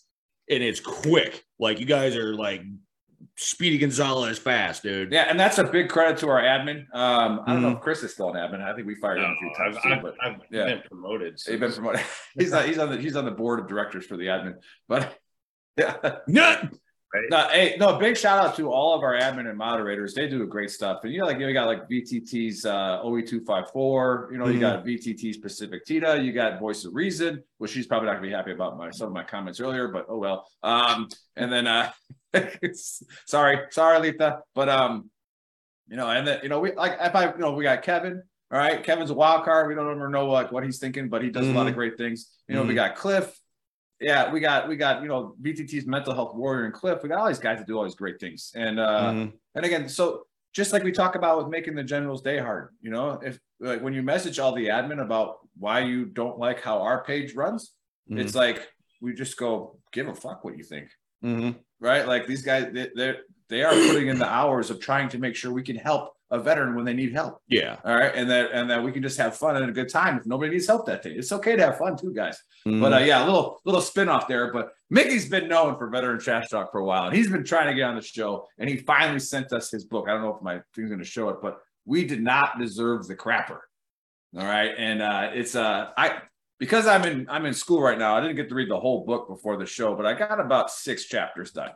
[0.49, 1.43] and it's quick.
[1.59, 2.63] Like you guys are like
[3.37, 5.11] Speedy Gonzalez fast, dude.
[5.11, 6.85] Yeah, and that's a big credit to our admin.
[6.93, 7.75] Um, I don't know Mhm.
[7.77, 8.61] if Chris is still an admin.
[8.61, 10.65] I think we fired him a few times I've, too, I've, but I've yeah.
[10.65, 11.39] been promoted.
[11.45, 12.01] He's been promoted.
[12.37, 14.55] he's not, he's on the he's on the board of directors for the admin.
[14.87, 15.15] But
[15.77, 16.17] yeah.
[17.13, 20.13] No, No, hey, no, big shout out to all of our admin and moderators.
[20.13, 20.99] They do great stuff.
[21.03, 24.61] And you know, like you got like VTT's uh OE254, you know, you Mhm.
[24.61, 28.31] got VTT's Pacific Tita, you got Voice of Reason, which she's probably not gonna be
[28.33, 30.47] happy about my some of my comments earlier, but oh well.
[30.63, 31.91] Um, and then uh
[33.25, 34.39] sorry, sorry, Letha.
[34.55, 35.09] But um,
[35.89, 38.23] you know, and then you know, we like if I you know, we got Kevin.
[38.51, 39.67] All right, Kevin's a wild card.
[39.69, 41.97] We don't ever know like what he's thinking, but he does a lot of great
[41.97, 42.29] things.
[42.47, 42.75] You know, we Mhm.
[42.75, 43.37] got Cliff.
[44.01, 47.03] Yeah, we got we got you know VTT's mental health warrior and Cliff.
[47.03, 48.51] We got all these guys that do all these great things.
[48.55, 49.33] And uh Mhm.
[49.55, 52.89] and again, so just like we talk about with making the general's day hard, you
[52.91, 56.79] know, if like when you message all the admin about why you don't like how
[56.81, 57.73] our page runs,
[58.09, 58.67] it's like
[59.01, 60.89] we just go give a fuck what you think
[61.23, 61.55] Mhm.
[61.79, 62.05] right?
[62.07, 63.17] Like these guys, they, they're
[63.49, 66.39] they are putting in the hours of trying to make sure we can help a
[66.39, 67.39] veteran when they need help.
[67.47, 67.75] Yeah.
[67.85, 70.17] All right, and that and that we can just have fun and a good time
[70.17, 71.11] if nobody needs help that day.
[71.11, 72.37] It's okay to have fun too, guys.
[72.65, 72.81] Mhm.
[72.81, 74.51] But uh, yeah, a little little spin off there.
[74.51, 77.67] But Mickey's been known for veteran trash talk for a while, and he's been trying
[77.67, 80.05] to get on the show, and he finally sent us his book.
[80.07, 83.07] I don't know if my thing's going to show it, but we did not deserve
[83.07, 83.59] the crapper.
[84.37, 86.19] All right, and uh, it's uh I
[86.59, 88.15] because I'm in I'm in school right now.
[88.15, 90.71] I didn't get to read the whole book before the show, but I got about
[90.71, 91.71] six chapters done.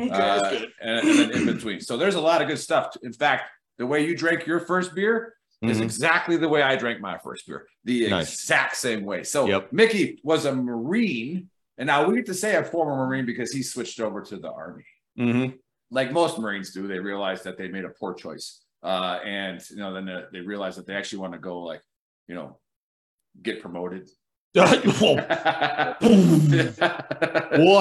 [0.00, 0.68] Okay, Uh, good.
[0.80, 1.78] and, and then in between.
[1.80, 2.96] So there's a lot of good stuff.
[3.02, 3.44] In fact,
[3.80, 5.82] the way you drank your first beer is Mhm.
[5.84, 7.66] exactly the way I drank my first beer.
[7.84, 8.34] The Nice.
[8.34, 9.24] exact same way.
[9.24, 9.72] So Yep.
[9.72, 13.62] Mickey was a Marine, and now we get to say a former Marine because he
[13.62, 14.84] switched over to the Army.
[15.18, 15.58] Mhm.
[15.90, 18.62] Like most Marines do, they realize that they made a poor choice.
[18.82, 21.82] Uh, and you know, then they, they realize that they actually want to go like,
[22.28, 22.58] you know,
[23.42, 24.10] get promoted.
[24.54, 24.82] what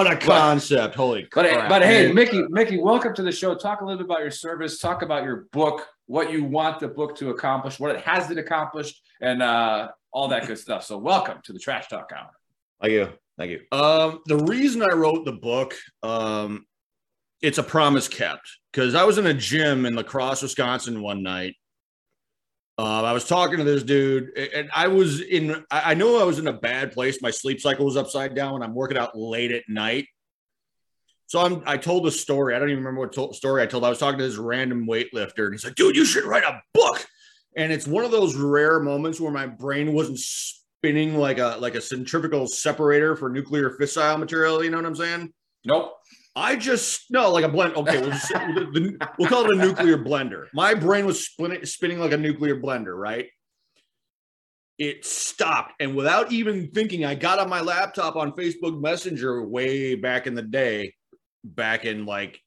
[0.06, 0.94] a concept!
[0.94, 1.68] Holy crap!
[1.68, 2.12] but hey.
[2.12, 3.56] Mickey, Mickey, welcome to the show.
[3.56, 4.78] Talk a little bit about your service.
[4.78, 8.38] Talk about your book, what you want the book to accomplish, what it has it
[8.38, 10.84] accomplished, and uh, all that good stuff.
[10.84, 12.30] So, welcome to the Trash Talk Hour.
[12.80, 13.14] Thank you.
[13.40, 13.62] Thank you.
[13.72, 16.68] Um, the reason I wrote the book, um,
[17.42, 21.24] it's a promise kept because I was in a gym in La Crosse, Wisconsin one
[21.24, 21.56] night.
[22.80, 25.66] Uh, I was talking to this dude, and I was in.
[25.70, 27.22] I I know I was in a bad place.
[27.22, 28.56] My sleep cycle was upside down.
[28.56, 30.08] and I'm working out late at night,
[31.28, 31.62] so I'm.
[31.66, 32.56] I told a story.
[32.56, 33.84] I don't even remember what to- story I told.
[33.84, 36.62] I was talking to this random weightlifter, and he's like, "Dude, you should write a
[36.74, 37.06] book."
[37.58, 41.76] And it's one of those rare moments where my brain wasn't spinning like a like
[41.76, 44.64] a centrifugal separator for nuclear fissile material.
[44.64, 45.34] You know what I'm saying?
[45.66, 45.96] Nope.
[46.40, 47.76] I just no like a blend.
[47.76, 50.48] Okay, we'll, just, the- we'll call it a nuclear blender.
[50.54, 53.28] My brain was spinning, spinning like a nuclear blender, right?
[54.78, 59.96] It stopped, and without even thinking, I got on my laptop on Facebook Messenger way
[59.96, 60.94] back in the day,
[61.44, 62.40] back in like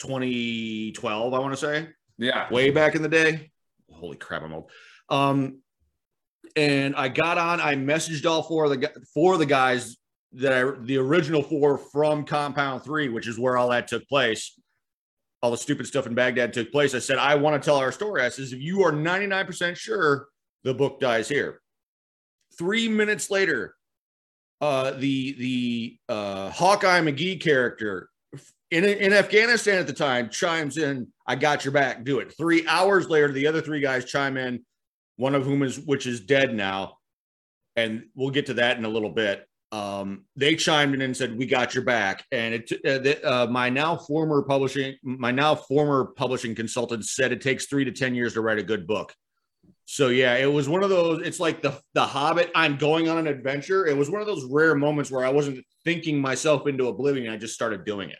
[0.00, 2.52] 2012, I want to say Yeah.
[2.52, 3.50] way back in the day.
[3.90, 4.70] Holy crap, I'm old.
[5.08, 5.60] Um,
[6.56, 7.60] and I got on.
[7.60, 9.96] I messaged all four of the four of the guys
[10.32, 14.58] that I the original four from Compound Three, which is where all that took place.
[15.42, 16.94] All the stupid stuff in Baghdad took place.
[16.94, 18.22] I said, I want to tell our story.
[18.22, 20.28] I says, if you are 99% sure
[20.64, 21.62] the book dies here.
[22.58, 23.74] Three minutes later,
[24.60, 28.10] uh, the the uh, Hawkeye McGee character
[28.70, 32.32] in, in Afghanistan at the time chimes in, I got your back, do it.
[32.36, 34.64] Three hours later, the other three guys chime in,
[35.16, 36.96] one of whom is which is dead now.
[37.76, 39.46] And we'll get to that in a little bit.
[39.72, 43.46] Um, they chimed in and said, "We got your back." And it, uh, the, uh,
[43.46, 48.14] my now former publishing, my now former publishing consultant said it takes three to ten
[48.14, 49.14] years to write a good book.
[49.84, 51.22] So yeah, it was one of those.
[51.26, 52.50] It's like the the Hobbit.
[52.54, 53.86] I'm going on an adventure.
[53.86, 57.32] It was one of those rare moments where I wasn't thinking myself into oblivion.
[57.32, 58.18] I just started doing it.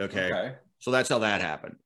[0.00, 0.32] Okay.
[0.32, 0.54] Okay.
[0.78, 1.76] So that's how that happened.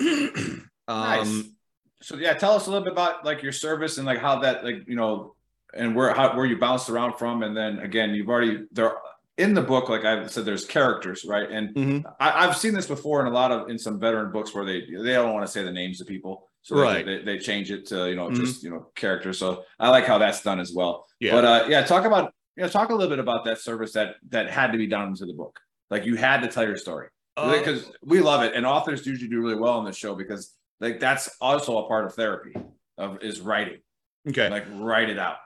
[0.86, 1.26] Nice.
[1.26, 1.56] um,
[2.02, 4.64] So yeah, tell us a little bit about like your service and like how that
[4.64, 5.33] like you know
[5.76, 8.94] and where how where you bounced around from, and then again you've already there
[9.36, 12.14] in the book like I said there's characters right, and mhm.
[12.20, 14.80] I, I've seen this before in a lot of in some veteran books where they
[14.82, 17.06] they don't want to say the names of people, so they- Right.
[17.06, 18.36] they, they change it to you know Mhm.
[18.36, 19.38] just you know characters.
[19.38, 21.06] So I like how that's done as well.
[21.20, 21.32] Yeah.
[21.32, 24.16] But uh, yeah, talk about you know talk a little bit about that service that
[24.28, 25.58] that had to be done into the book.
[25.90, 29.28] Like you had to tell your story Uh, because we love it, and authors usually
[29.28, 32.54] do really well on this show because like that's also a part of therapy
[32.98, 33.80] of is writing,
[34.28, 34.48] okay.
[34.48, 35.38] like write it out.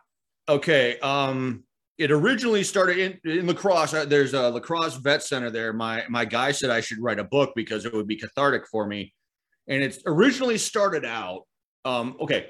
[0.49, 0.99] Okay.
[1.01, 1.65] Um,
[1.99, 3.93] it originally started in, in La Crosse.
[3.93, 5.73] Uh, There's a La Crosse vet center there.
[5.73, 8.87] My my guy said I should write a book because it would be cathartic for
[8.87, 9.13] me.
[9.67, 11.43] And it's originally started out.
[11.85, 12.47] Um, okay,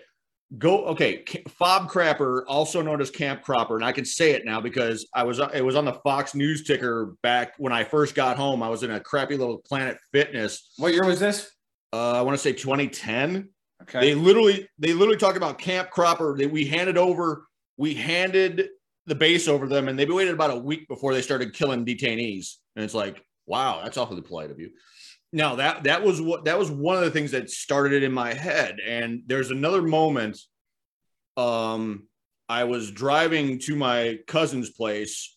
[0.58, 0.84] go.
[0.86, 5.08] Okay, Fob Crapper, also known as Camp Cropper, and I can say it now because
[5.14, 8.62] I was it was on the Fox News ticker back when I first got home.
[8.62, 10.72] I was in a crappy little Planet Fitness.
[10.76, 11.50] What year was this?
[11.92, 13.48] Uh, I want to say 2010
[13.80, 14.00] Okay.
[14.00, 17.46] they literally they literally talk about camp cropper that we handed over
[17.78, 18.68] we handed
[19.06, 22.56] the base over them and they waited about a week before they started killing detainees.
[22.76, 24.70] And it's like wow that's awfully polite of you.
[25.32, 28.12] Now that that was what that was one of the things that started it in
[28.12, 28.76] my head.
[28.84, 30.38] And there's another moment
[31.38, 32.02] um
[32.48, 35.36] i was driving to my cousin's place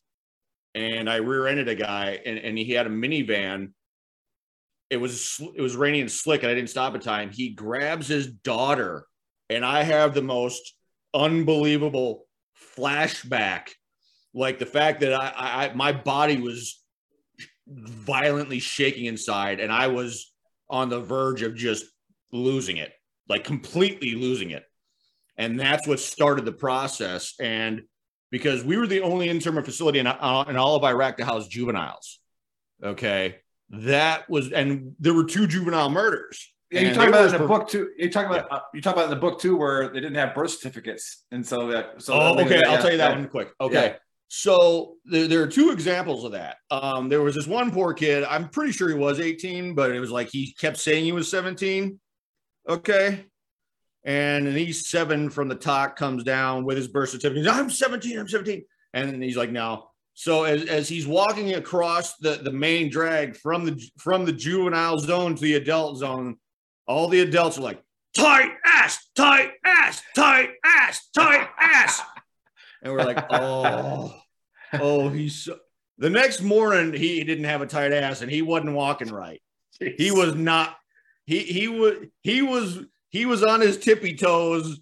[0.74, 3.72] and i rear-ended a guy and, and he had a minivan.
[4.90, 7.30] It was it was raining and slick and I didn't stop in time.
[7.30, 9.06] He grabs his daughter,
[9.50, 10.76] and I have the most
[11.14, 12.26] unbelievable
[12.78, 13.70] flashback,
[14.34, 16.82] like the fact that I, I my body was
[17.68, 20.32] violently shaking inside, and I was
[20.70, 21.86] on the verge of just
[22.32, 22.94] losing it,
[23.28, 24.64] like completely losing it,
[25.38, 27.34] and that's what started the process.
[27.40, 27.84] And
[28.32, 31.48] because we were the only internment facility in, uh, in all of Iraq to house
[31.48, 32.20] juveniles,
[32.84, 33.38] okay?
[33.70, 37.48] That was and there were two juvenile murders Yeah, you talk about in the pro-
[37.48, 37.90] book too.
[37.98, 40.34] You talk about uh, you talk about in the book too, where they didn't have
[40.34, 42.02] birth certificates, and so that.
[42.02, 42.64] So oh that- okay.
[42.64, 43.18] i'll yeah, tell you that yeah.
[43.18, 43.50] one quick.
[43.60, 43.74] Okay.
[43.74, 43.96] Yeah.
[44.30, 46.58] so there, there are two examples of that.
[46.70, 48.24] Um there was this one poor kid.
[48.24, 51.30] I'm pretty sure he was 18 but it was like he kept saying he was
[51.30, 52.00] 17
[52.70, 53.26] okay.
[54.04, 57.44] And an e7 from the top comes down with his birth certificate.
[57.44, 58.64] He's, i'm 17 i'm 17
[58.94, 59.88] and he's like no.
[60.14, 65.00] So as, as he's walking across the, the main drag from the from the juvenile
[65.00, 66.38] zone to the adult zone
[66.88, 67.82] all the adults are like
[68.16, 72.02] tight ass tight ass tight ass tight ass.
[72.84, 74.14] And we're like oh
[74.74, 75.58] oh he's so...
[75.98, 79.42] the next morning he didn't have a tight ass and he wasn't walking right.
[79.80, 80.76] He was not
[81.26, 82.80] he he was he was
[83.10, 84.80] he was on his tippy toes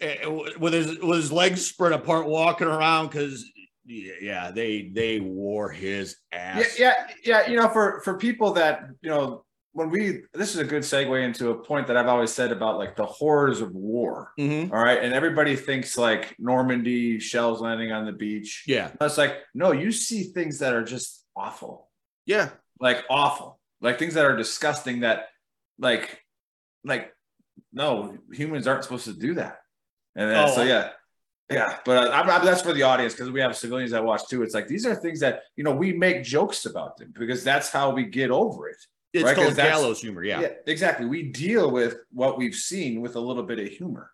[0.00, 0.26] eh,
[0.58, 3.44] with his with his legs spread apart walking around because
[3.86, 6.78] yeah they they wore his Yeah, ass.
[6.78, 7.46] yeah, yeah.
[7.48, 9.43] You know, for for people that you know,
[9.74, 12.78] when we this is a good segue into a point that I've always said about
[12.78, 14.32] like the horrors of war.
[14.38, 14.72] Mhm.
[14.72, 18.64] All right, and everybody thinks like Normandy, shells landing on the beach.
[18.66, 21.90] yeah It's like no, you see things that are just awful,
[22.24, 22.50] yeah
[22.80, 25.00] like awful, like things that are disgusting.
[25.00, 25.26] That
[25.78, 26.20] like
[26.84, 27.12] like
[27.72, 29.58] no, humans aren't supposed to do that.
[30.16, 30.64] And then, so Oh.
[30.64, 30.90] yeah,
[31.50, 31.78] yeah.
[31.84, 34.42] But I, I, that's for the audience because we have civilians that watch too.
[34.44, 37.70] It's like these are things that you know we make jokes about them because that's
[37.70, 38.76] how we get over it.
[39.14, 41.06] It's Right, called gallows humor yeah, exactly.
[41.06, 44.10] We deal with what we've seen with a little bit of humor.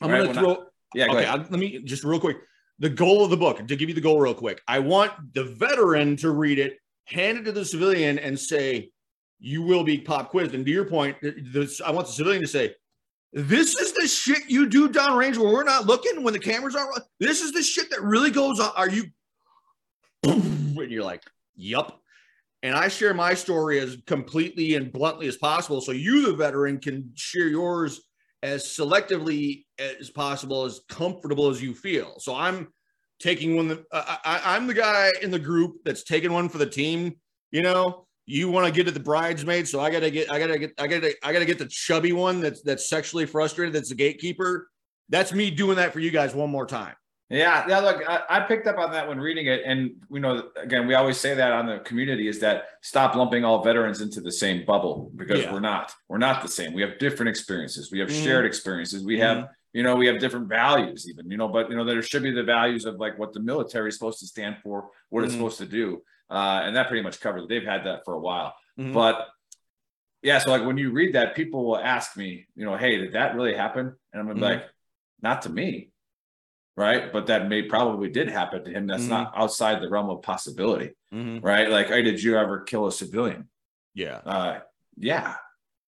[0.00, 1.26] i'm Right, gonna when I- throw Yeah, okay.
[1.26, 2.38] I, let me just real quick.
[2.80, 5.44] The goal of the book, to give you the goal real quick, I want the
[5.44, 8.90] veteran to read it, hand it to the civilian, and say,
[9.38, 12.48] "You will be pop quizzed." And to your point, this, I want the civilian to
[12.48, 12.74] say,
[13.34, 16.98] "This is the shit you do downrange when we're not looking, when the cameras aren't.
[17.18, 18.70] This is the shit that really goes on.
[18.74, 19.04] Are you?"
[20.24, 21.22] And you're like,
[21.56, 22.00] "Yup."
[22.62, 25.80] And I share my story as completely and bluntly as possible.
[25.80, 28.02] So you, the veteran, can share yours
[28.42, 32.14] as selectively as possible, as comfortable as you feel.
[32.18, 32.68] So I'm
[33.18, 33.68] taking one.
[33.68, 37.16] That, I, I, I'm the guy in the group that's taking one for the team.
[37.50, 40.58] You know, you want to get to the bridesmaid, so I gotta get, I gotta
[40.58, 43.74] get, I gotta, I gotta get the chubby one that's that's sexually frustrated.
[43.74, 44.68] That's the gatekeeper.
[45.08, 46.94] That's me doing that for you guys one more time.
[47.30, 47.78] Yeah, yeah.
[47.78, 50.94] Look, I, I, picked up on that when reading it, and you know, again, we
[50.94, 54.64] always say that on the community is that stop lumping all veterans into the same
[54.66, 55.52] bubble because yeah.
[55.52, 55.94] we're not.
[56.08, 56.72] We're not the same.
[56.72, 57.92] We have different experiences.
[57.92, 58.24] We have mm-hmm.
[58.24, 59.04] shared experiences.
[59.04, 59.52] We have, mm-hmm.
[59.74, 61.30] you know, we have different values, even.
[61.30, 63.90] You know, but you know, there should be the values of like what the military
[63.90, 65.26] is supposed to stand for, what mm-hmm.
[65.26, 67.48] it's supposed to do, uh, and that pretty much covers it.
[67.48, 68.92] They've had that for a while, mm-hmm.
[68.92, 69.28] but
[70.20, 70.40] yeah.
[70.40, 73.36] So like when you read that, people will ask me, you know, hey, did that
[73.36, 73.94] really happen?
[74.12, 74.42] And I'm gonna mm-hmm.
[74.42, 74.64] like,
[75.22, 75.89] not to me
[76.76, 77.12] right?
[77.12, 78.86] But that may probably did happen to him.
[78.86, 79.10] That's mm-hmm.
[79.10, 81.44] not outside the realm of possibility, mm-hmm.
[81.44, 81.68] right?
[81.68, 83.48] Like, hey, did you ever kill a civilian?
[83.94, 84.60] Yeah, uh,
[84.96, 85.34] yeah,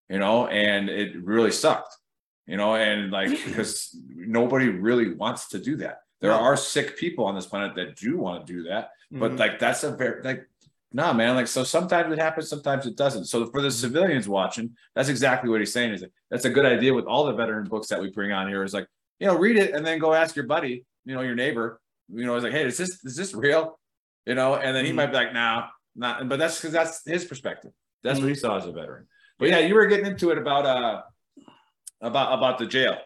[0.09, 1.97] you know, and it really sucked,
[2.47, 6.01] you know, and like because nobody really wants to do that.
[6.21, 6.39] There no.
[6.39, 9.21] are sick people on this planet that do want to do that, mm-hmm.
[9.21, 10.47] but like that's a very like
[10.93, 11.35] nah, man.
[11.35, 13.27] Like, so sometimes it happens, sometimes it doesn't.
[13.27, 13.75] So for the mm-hmm.
[13.75, 15.95] civilians watching, that's exactly what he's saying.
[15.95, 18.49] Is that that's a good idea with all the veteran books that we bring on
[18.49, 18.63] here.
[18.63, 18.87] Is like,
[19.23, 21.81] you know, read it and then go ask your buddy, you know, your neighbor,
[22.13, 23.79] you know, is like, hey, is this is this real?
[24.27, 24.97] You know, and then he mm-hmm.
[24.97, 26.29] might be like, nah, not.
[26.29, 27.71] But that's because that's his perspective.
[28.03, 28.27] That's mm-hmm.
[28.27, 28.47] what he mm-hmm.
[28.47, 29.07] saw as a veteran.
[29.39, 31.03] But yeah, you were getting into it about uh
[32.01, 32.97] about about the jail.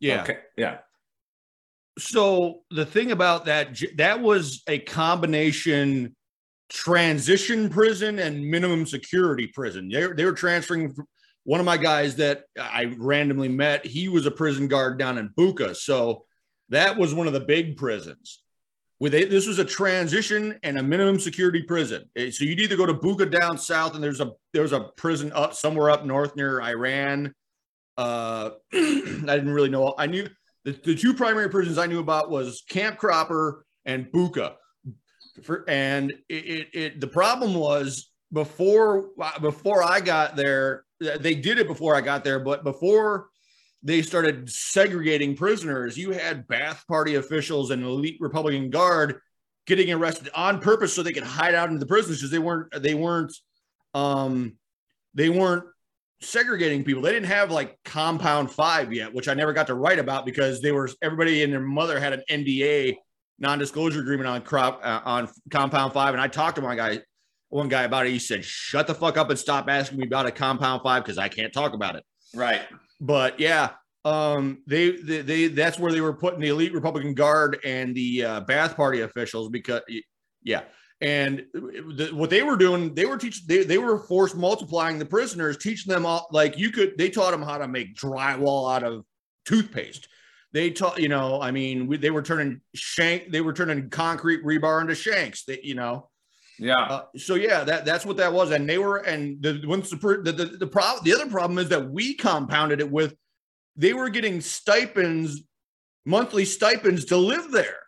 [0.00, 0.22] Yeah.
[0.22, 0.38] Okay.
[0.56, 0.78] Yeah.
[1.98, 6.16] So the thing about that that was a combination
[6.70, 9.90] transition prison and minimum security prison.
[9.90, 10.96] They, they were transferring
[11.48, 15.32] one of my guys that I randomly met, he was a prison guard down in
[15.34, 15.74] Bucca.
[15.74, 16.26] So
[16.68, 18.42] that was one of the big prisons.
[19.00, 22.04] With it, this was a transition and a minimum security prison.
[22.16, 25.32] Eh, so you'd either go to Bucca down south, and there's a there's a prison
[25.34, 27.32] up somewhere up north near Iran.
[27.96, 29.94] Uh, I didn't really know.
[29.96, 30.28] I knew
[30.66, 34.56] the, the two primary prisons I knew about was Camp Cropper and Bucca.
[35.42, 39.06] For, and it, it, it the problem was before
[39.40, 43.28] before I got there, they did it before I got there, but before
[43.82, 49.20] they started segregating prisoners, you had Ba'ath Party officials and elite Republican Guard
[49.66, 52.82] getting arrested on purpose so they could hide out in the prisons because they weren't
[52.82, 53.32] they weren't
[53.94, 54.56] um
[55.14, 55.64] they weren't
[56.20, 57.02] segregating people.
[57.02, 60.60] They didn't have like compound five yet, which I never got to write about because
[60.60, 62.96] they were everybody and their mother had an NDA
[63.38, 66.14] non-disclosure agreement on crop uh, on compound five.
[66.14, 67.00] And I talked to my guy
[67.48, 68.10] one guy about it.
[68.10, 71.18] He said, "Shut the fuck up and stop asking me about a compound five because
[71.18, 72.62] I can't talk about it." Right.
[73.00, 73.70] But yeah,
[74.04, 78.24] um, they, they, they that's where they were putting the elite Republican Guard and the
[78.24, 79.82] uh, Ba'ath Party officials because
[80.42, 80.62] yeah.
[81.00, 85.04] And the, what they were doing, they were teaching, they, they were forced multiplying the
[85.04, 88.82] prisoners, teaching them all like you could, they taught them how to make drywall out
[88.82, 89.04] of
[89.44, 90.08] toothpaste.
[90.52, 94.44] They taught, you know, I mean, we, they were turning shank, they were turning concrete
[94.44, 95.44] rebar into shanks.
[95.44, 96.08] That you know,
[96.58, 96.74] yeah.
[96.74, 99.96] Uh, so yeah, that that's what that was, and they were, and the once the
[99.96, 103.14] the the, the problem, the other problem is that we compounded it with
[103.76, 105.42] they were getting stipends,
[106.04, 107.78] monthly stipends to live there,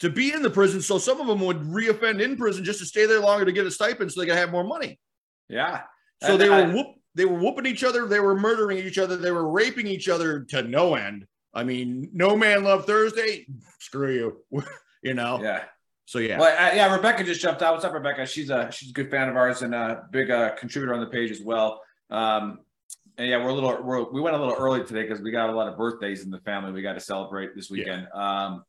[0.00, 0.80] to be in the prison.
[0.80, 3.66] So some of them would reoffend in prison just to stay there longer to get
[3.66, 4.98] a stipend, so they could have more money.
[5.48, 5.82] Yeah.
[6.22, 8.98] So and they I, were whoop, they were whooping each other, they were murdering each
[8.98, 11.26] other, they were raping each other to no end.
[11.52, 13.46] I mean, no man love Thursday.
[13.80, 14.12] Screw
[14.52, 14.62] you.
[15.02, 15.40] you know.
[15.42, 15.64] Yeah.
[16.08, 16.90] So yeah, well, uh, yeah.
[16.90, 17.74] Rebecca just jumped out.
[17.74, 18.24] What's up, Rebecca?
[18.24, 21.06] She's a she's a good fan of ours and a big uh, contributor on the
[21.06, 21.82] page as well.
[22.08, 22.60] Um,
[23.18, 25.50] and yeah, we're a little we're, we went a little early today because we got
[25.50, 26.72] a lot of birthdays in the family.
[26.72, 28.08] We got to celebrate this weekend.
[28.14, 28.46] Yeah.
[28.46, 28.64] Um,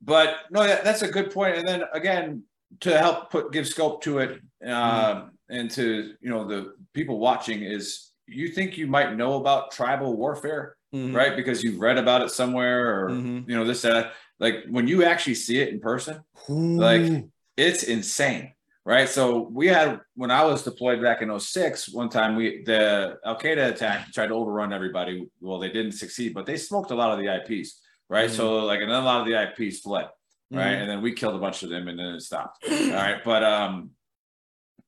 [0.00, 1.56] but no, that, that's a good point.
[1.56, 2.44] And then again,
[2.78, 5.28] to help put give scope to it uh, mm-hmm.
[5.48, 10.16] and to you know the people watching is you think you might know about tribal
[10.16, 11.12] warfare, mm-hmm.
[11.12, 11.34] right?
[11.34, 13.50] Because you've read about it somewhere or mm-hmm.
[13.50, 16.76] you know this that like when you actually see it in person, Ooh.
[16.76, 17.24] like
[17.56, 18.52] it's insane.
[18.84, 19.08] Right.
[19.08, 23.36] So we had when I was deployed back in 06, one time we the Al
[23.36, 25.28] Qaeda attack tried to overrun everybody.
[25.40, 27.80] Well, they didn't succeed, but they smoked a lot of the IPs.
[28.08, 28.28] Right.
[28.28, 28.36] Mm-hmm.
[28.36, 30.08] So like and then a lot of the IPs fled.
[30.52, 30.66] Right.
[30.66, 30.80] Mm-hmm.
[30.82, 32.64] And then we killed a bunch of them and then it stopped.
[32.70, 33.24] All right.
[33.24, 33.90] But um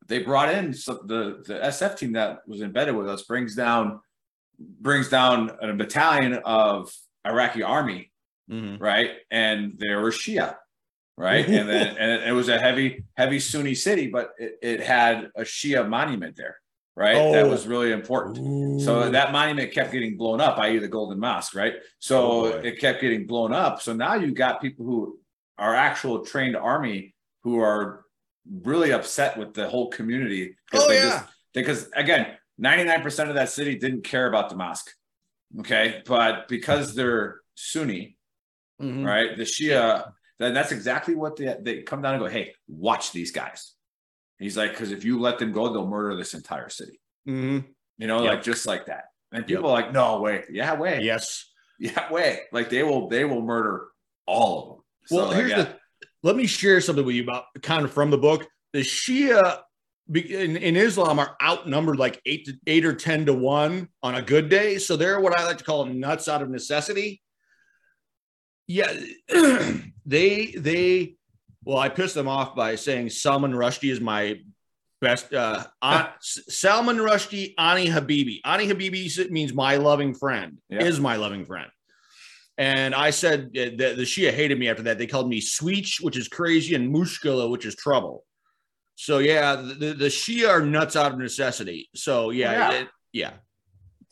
[0.07, 3.99] they brought in so the the SF team that was embedded with us brings down
[4.59, 6.93] brings down a battalion of
[7.27, 8.08] Iraqi army
[8.51, 8.83] mm-hmm.
[8.83, 9.11] right?
[9.31, 10.57] And there were Shia,
[11.17, 11.47] right?
[11.49, 15.43] and then and it was a heavy, heavy Sunni city, but it, it had a
[15.43, 16.57] Shia monument there,
[16.97, 17.17] right?
[17.17, 17.33] Oh.
[17.33, 18.39] That was really important.
[18.39, 18.81] Ooh.
[18.85, 21.75] So that monument kept getting blown up, i.e., the Golden Mosque, right?
[21.99, 23.83] So oh it kept getting blown up.
[23.83, 25.19] So now you got people who
[25.59, 28.05] are actual trained army who are
[28.63, 30.57] really upset with the whole community.
[30.73, 31.03] Oh, yeah.
[31.03, 31.25] just-
[31.55, 34.91] because again, 99% of that city didn't care about the mosque.
[35.61, 36.03] Okay.
[36.07, 38.18] But because they're Sunni,
[38.81, 39.05] Mhm.
[39.05, 39.37] right?
[39.37, 43.33] The Shia, then that's exactly what they they come down and go, hey, watch these
[43.33, 43.73] guys.
[44.39, 47.01] He's like, because if you let them go, they'll murder this entire city.
[47.29, 47.65] Mhm.
[47.99, 48.33] You know, Yep.
[48.35, 49.07] like just like that.
[49.33, 49.49] And Yep.
[49.49, 51.45] people are like, no way, yeah, way, Yes.
[51.81, 52.43] yeah, way.
[52.53, 53.89] Like they will, they will murder
[54.27, 54.85] all of them.
[55.07, 55.63] So, Well, like, here's yeah.
[55.65, 55.79] the.
[56.23, 58.47] Let me share something with you about kind of from the book.
[58.73, 59.61] The Shia
[60.15, 64.23] in, in Islam are outnumbered like eight to eight or ten to one on a
[64.23, 64.79] good day.
[64.79, 67.21] So they're what I like to call nuts out of necessity.
[68.69, 68.93] Yeah,
[70.07, 71.15] they they.
[71.65, 74.41] Well, I pissed them off by saying Salman Rushdie is my
[75.01, 75.33] best.
[75.35, 78.41] Uh, An- Salman Rushdie, Ani Habibi.
[78.45, 80.59] Ani Habibi means my loving friend.
[80.69, 80.85] Yeah.
[80.85, 81.69] Is my loving friend.
[82.59, 84.99] And I said uh, the, Shia hated me after that.
[84.99, 88.25] They called me Sweech, which is crazy, and Mushkila, which is trouble.
[88.97, 91.89] So yeah, the, the, the Shia are nuts out of necessity.
[91.95, 92.79] So yeah, Yeah.
[92.81, 93.31] it- yeah.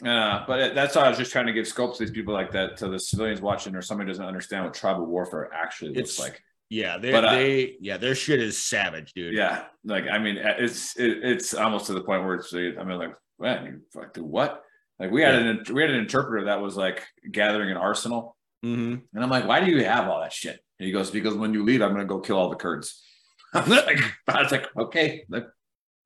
[0.04, 2.52] Uh, but that's why I was just trying to give scope to these people like
[2.52, 6.18] that to the civilians watching or somebody doesn't understand what tribal warfare actually looks It's-
[6.20, 6.42] like.
[6.68, 9.34] Yeah, they, But, uh, they yeah, their shit is savage, dude.
[9.34, 12.98] Yeah, like I mean, it's it, it's almost to the point where it's I mean,
[12.98, 14.62] like, man, you fuck do what?
[14.98, 19.00] Like we had an we had an interpreter that was like gathering an arsenal, Mhm.
[19.14, 20.58] and I'm like, why do you have all that shit?
[20.80, 23.00] And he goes, because when you leave, I'm gonna go kill all the Kurds.
[23.54, 25.46] I'm like, I was like, okay, like,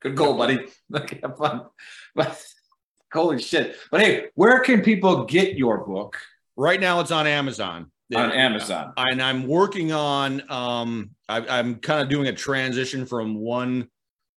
[0.03, 0.67] good goal, buddy.
[0.91, 1.63] Like, have fun.
[2.15, 2.39] But
[3.13, 3.77] holy shit!
[3.91, 6.19] But hey, where can people get your book?
[6.57, 7.91] Right now, it's on Amazon.
[8.15, 8.93] On Amazon.
[8.97, 10.43] and I'm working on.
[10.51, 13.89] Um, I, I'm kind of doing a transition from one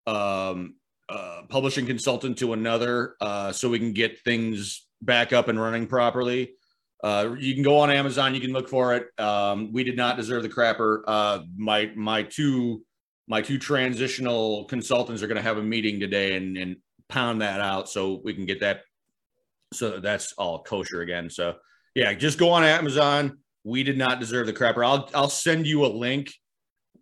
[0.05, 0.75] um,
[1.09, 5.87] uh, publishing consultant to another, uh, so we can get things back up and running
[5.87, 6.53] properly.
[7.03, 8.33] Uh, you can go on Amazon.
[8.33, 9.07] You can look for it.
[9.19, 11.01] Um, we did not deserve the crapper.
[11.05, 12.83] Uh, my my two
[13.27, 16.77] my two transitional consultants are going to have a meeting today and, and
[17.09, 18.81] pound that out so we can get that
[19.73, 21.29] so that's all kosher again.
[21.29, 21.55] So
[21.95, 23.39] yeah, just go on Amazon.
[23.63, 24.85] We did not deserve the crapper.
[24.85, 26.31] I'll I'll send you a link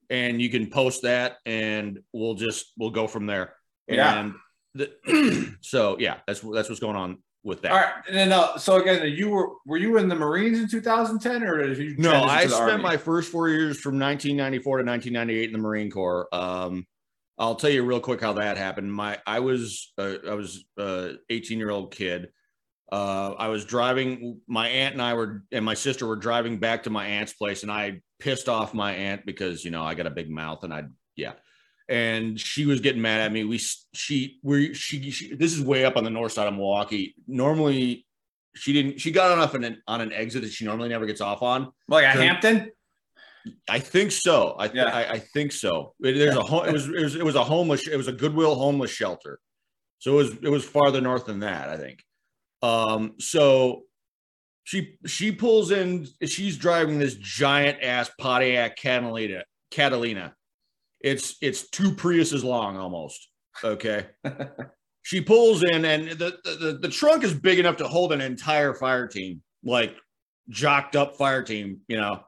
[0.09, 3.55] and you can post that and we'll just we'll go from there.
[3.87, 4.19] Yeah.
[4.19, 4.33] And
[4.73, 7.71] the, so yeah, that's that's what's going on with that.
[7.71, 10.67] All right, and then uh, so again, you were were you in the Marines in
[10.67, 11.95] 2010 or did you?
[11.97, 12.83] No, I spent Army?
[12.83, 16.27] my first four years from 1994 to 1998 in the Marine Corps.
[16.33, 16.85] Um,
[17.41, 18.93] I'll tell you real quick how that happened.
[18.93, 22.29] My I was uh, I was a 18 year old kid.
[22.91, 24.39] Uh, I was driving.
[24.47, 27.63] My aunt and I were and my sister were driving back to my aunt's place,
[27.63, 30.71] and I pissed off my aunt because you know I got a big mouth, and
[30.71, 30.83] I
[31.15, 31.33] yeah.
[31.89, 33.43] And she was getting mad at me.
[33.43, 37.15] We she we she, she this is way up on the north side of Milwaukee.
[37.27, 38.05] Normally
[38.53, 41.21] she didn't she got off on an on an exit that she normally never gets
[41.21, 41.71] off on.
[41.87, 42.71] like at So- Hampton.
[43.69, 44.55] I think so.
[44.59, 44.93] I, th- Yeah.
[44.93, 45.93] I I think so.
[46.01, 46.67] It- There's a home.
[46.67, 47.87] It was, it was it was a homeless.
[47.87, 49.39] It was a Goodwill homeless shelter.
[49.99, 51.69] So it was it was farther north than that.
[51.69, 51.99] I think.
[52.61, 53.13] Um.
[53.19, 53.83] So
[54.63, 56.07] she she pulls in.
[56.25, 59.43] She's driving this giant ass Pontiac Catalina.
[59.71, 60.35] Catalina.
[60.99, 63.27] It's it's two Priuses long almost.
[63.63, 64.05] Okay.
[65.01, 68.73] she pulls in, and the, the the trunk is big enough to hold an entire
[68.75, 69.95] fire team, like
[70.49, 71.81] jocked up fire team.
[71.87, 72.23] You know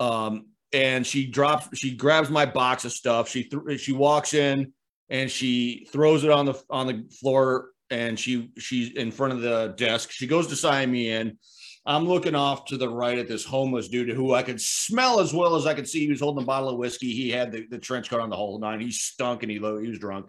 [0.00, 3.28] um, and she drops she grabs my box of stuff.
[3.28, 4.72] She th- she walks in
[5.08, 9.40] and she throws it on the on the floor and she she's in front of
[9.42, 10.10] the desk.
[10.10, 11.38] She goes to sign me in.
[11.86, 15.32] I'm looking off to the right at this homeless dude who i could smell as
[15.32, 16.00] well as i could see.
[16.00, 17.12] He was holding a bottle of whiskey.
[17.12, 18.80] He had the, the trench coat on the whole nine.
[18.80, 20.26] He stunk and he, lo- he was drunk.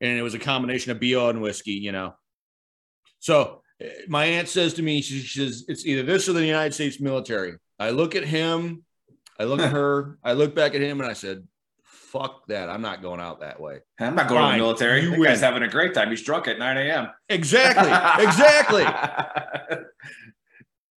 [0.00, 2.14] And it was a combination of bo and whiskey you know.
[3.18, 6.74] So eh, my aunt says to me, she says, it's either this or the United
[6.74, 7.54] States military.
[7.82, 8.84] I look at him,
[9.38, 11.46] I look at her, I look back at him, and I said,
[11.84, 12.68] fuck that.
[12.68, 13.80] I'm not going out that way.
[13.98, 15.02] I'm not going to Fine, the military.
[15.02, 15.28] you That win.
[15.30, 16.10] guy's having a great time.
[16.10, 17.08] He's drunk at 9 a.m.
[17.28, 18.24] Exactly.
[18.24, 18.84] Exactly.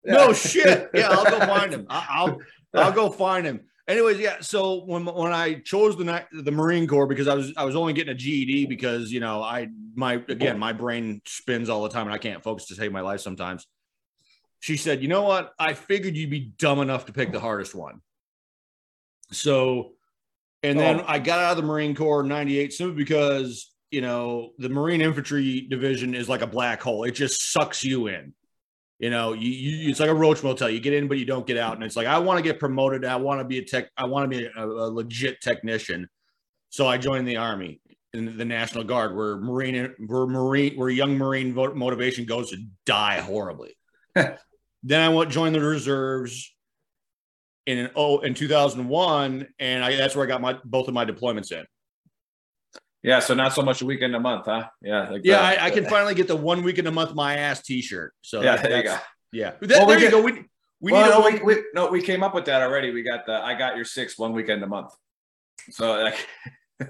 [0.08, 0.88] No shit.
[0.94, 1.86] Yeah, I'll go find him.
[1.90, 2.38] I'll
[2.74, 3.62] I'll go find him.
[3.88, 4.36] Anyways, yeah.
[4.40, 7.92] So when when I chose the the Marine Corps because I was I was only
[7.92, 9.66] getting a GED because you know I
[9.96, 13.00] my again my brain spins all the time and I can't focus to save my
[13.00, 13.66] life sometimes.
[14.66, 15.52] She said, "You know what?
[15.60, 18.00] I figured you'd be dumb enough to pick the hardest one."
[19.30, 19.92] So,
[20.64, 21.04] and then Oh.
[21.06, 25.02] I got out of the Marine Corps in '98 simply because you know the Marine
[25.02, 27.04] Infantry Division is like a black hole.
[27.04, 28.34] It just sucks you in.
[28.98, 30.68] You know, you, you it's like a roach motel.
[30.68, 31.74] You get in, but you don't get out.
[31.74, 33.04] And it's like I want to get promoted.
[33.04, 33.88] I want to be a tech.
[33.96, 36.08] I want to be a, a legit technician.
[36.70, 37.80] So I joined the army
[38.12, 43.20] in the National Guard, where Marine, where Marine, where young Marine motivation goes to die
[43.20, 43.76] horribly.
[44.88, 46.52] then I went join the reserves.
[47.66, 51.50] in oh in 2001, and I, that's where I got my both of my deployments
[51.52, 51.64] in.
[53.02, 54.68] Yeah, so not so much a weekend a month, huh?
[54.82, 57.62] Yeah, like Yeah, I, I can finally get the one weekend a month my ass
[57.62, 58.12] T-shirt.
[58.22, 58.98] So Yeah, there you go.
[59.32, 60.22] Yeah, That- Well, we there you get- go.
[60.22, 60.32] We,
[60.80, 62.90] we well, need no, we, we no, we came up with that already.
[62.92, 64.92] We got the I got your six one weekend a month.
[65.70, 66.26] So like,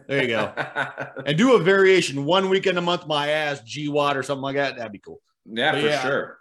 [0.09, 0.53] There you go.
[1.26, 4.57] and do a variation one weekend a month my ass G Watt or something like
[4.57, 4.76] that.
[4.76, 5.20] That'd be cool.
[5.47, 6.38] yeah, But for yeah, sure.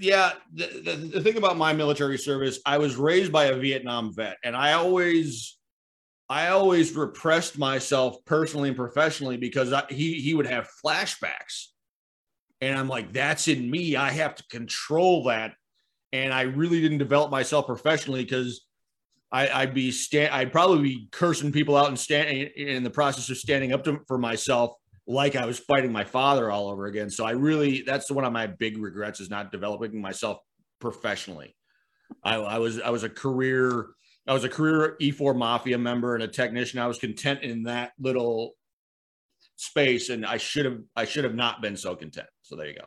[0.00, 4.14] Yeah, the, the, the thing about my military service, I was raised by a Vietnam
[4.14, 5.58] vet, and I always,
[6.28, 11.68] I always repressed myself personally and professionally because I, he he would have flashbacks,
[12.60, 13.96] and I'm like, that's in me.
[13.96, 15.54] I have to control that,
[16.12, 18.66] and I really didn't develop myself professionally because
[19.32, 23.36] I'd be stand, I'd probably be cursing people out and standing in the process of
[23.36, 24.76] standing up to, for myself
[25.06, 27.10] like I was fighting my father all over again.
[27.10, 30.38] So I really, that's one of my big regrets is not developing myself
[30.80, 31.54] professionally.
[32.22, 33.88] I, I was, I was a career,
[34.26, 36.78] I was a career E4 mafia member and a technician.
[36.78, 38.52] I was content in that little
[39.56, 42.28] space and I should have, I should have not been so content.
[42.42, 42.86] So there you go.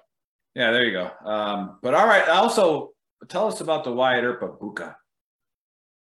[0.56, 1.12] Yeah, there you go.
[1.30, 2.28] Um, but all right.
[2.30, 2.92] Also,
[3.28, 4.98] tell us about the Wyatt Earp Bucca.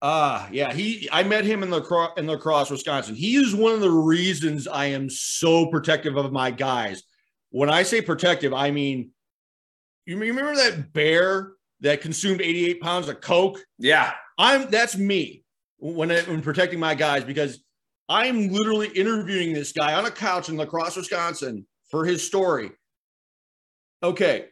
[0.02, 0.74] Ah, yeah.
[0.74, 3.16] He, I met him in La Crosse, in La Crosse, Wisconsin.
[3.16, 7.04] He is one of the reasons I am so protective of my guys.
[7.52, 9.12] When I say protective, I mean,
[10.06, 13.60] you remember that bear that consumed 88 pounds of coke?
[13.78, 14.70] Yeah, I'm.
[14.72, 15.44] That's me
[15.78, 17.64] when I, when protecting my guys because
[18.10, 22.72] I'm literally interviewing this guy on a couch in La Crosse, Wisconsin, for his story.
[24.02, 24.46] Okay,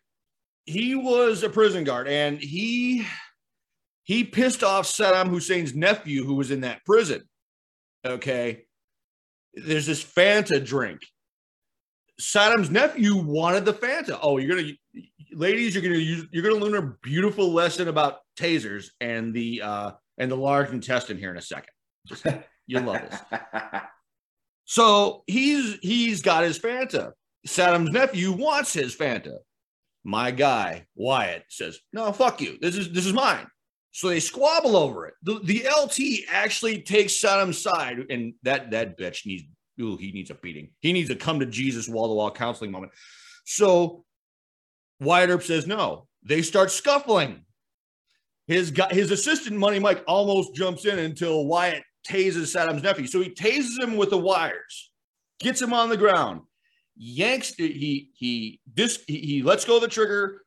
[0.66, 3.06] he was a prison guard, and he
[4.10, 7.22] he pissed off Saddam Hussein's nephew who was in that prison.
[8.03, 8.64] Okay.
[9.53, 11.01] There's this Fanta drink.
[12.20, 14.18] Saddam's nephew wanted the Fanta.
[14.20, 14.72] Oh, you're gonna
[15.32, 19.91] ladies, you're gonna use you're gonna learn a beautiful lesson about tasers and the uh
[20.18, 21.70] and the large intestine here in a second.
[22.66, 23.22] You'll love this.
[24.66, 27.14] So he's he's got his Fanta.
[27.47, 29.38] Saddam's nephew wants his Fanta.
[30.03, 32.60] My guy, Wyatt, says, No, fuck you.
[32.62, 33.47] This is this is mine.
[33.92, 35.16] So they squabble over it.
[35.24, 39.44] The, the LT actually takes Saddam's side, and that that bitch needs
[39.82, 40.70] ooh, he needs a beating.
[40.80, 42.92] He needs a come to Jesus wall to wall counseling moment.
[43.46, 44.06] So
[45.00, 46.08] Wyatt Earp says no.
[46.24, 47.46] They start scuffling.
[48.48, 53.08] His guy, his assistant Money Mike almost jumps in until Wyatt tases Saddam's nephew.
[53.08, 54.92] So he tases him with the wires,
[55.40, 56.42] gets him on the ground,
[57.00, 60.44] yanks he he this he, he lets go of the trigger,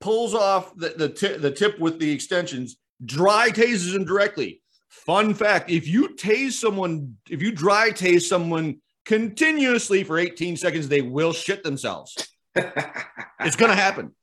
[0.00, 4.62] pulls off the the, ti- the tip with the extensions, dry tases him directly.
[4.88, 10.88] Fun fact: if you tase someone, if you dry tase someone continuously for 18 seconds,
[10.88, 12.16] they will shit themselves.
[12.54, 14.14] it's gonna happen.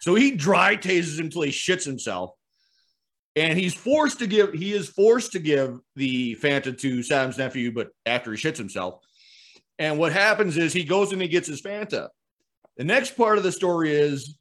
[0.00, 2.30] So he dry tases him until he shits himself.
[3.34, 7.70] And he's forced to give, he is forced to give the Fanta to Sam's nephew,
[7.70, 9.04] but after he shits himself.
[9.78, 12.08] And what happens is he goes and he gets his Fanta.
[12.78, 14.38] The next part of the story is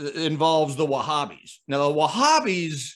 [0.00, 1.58] involves the Wahhabis.
[1.68, 2.94] Now, the Wahhabis,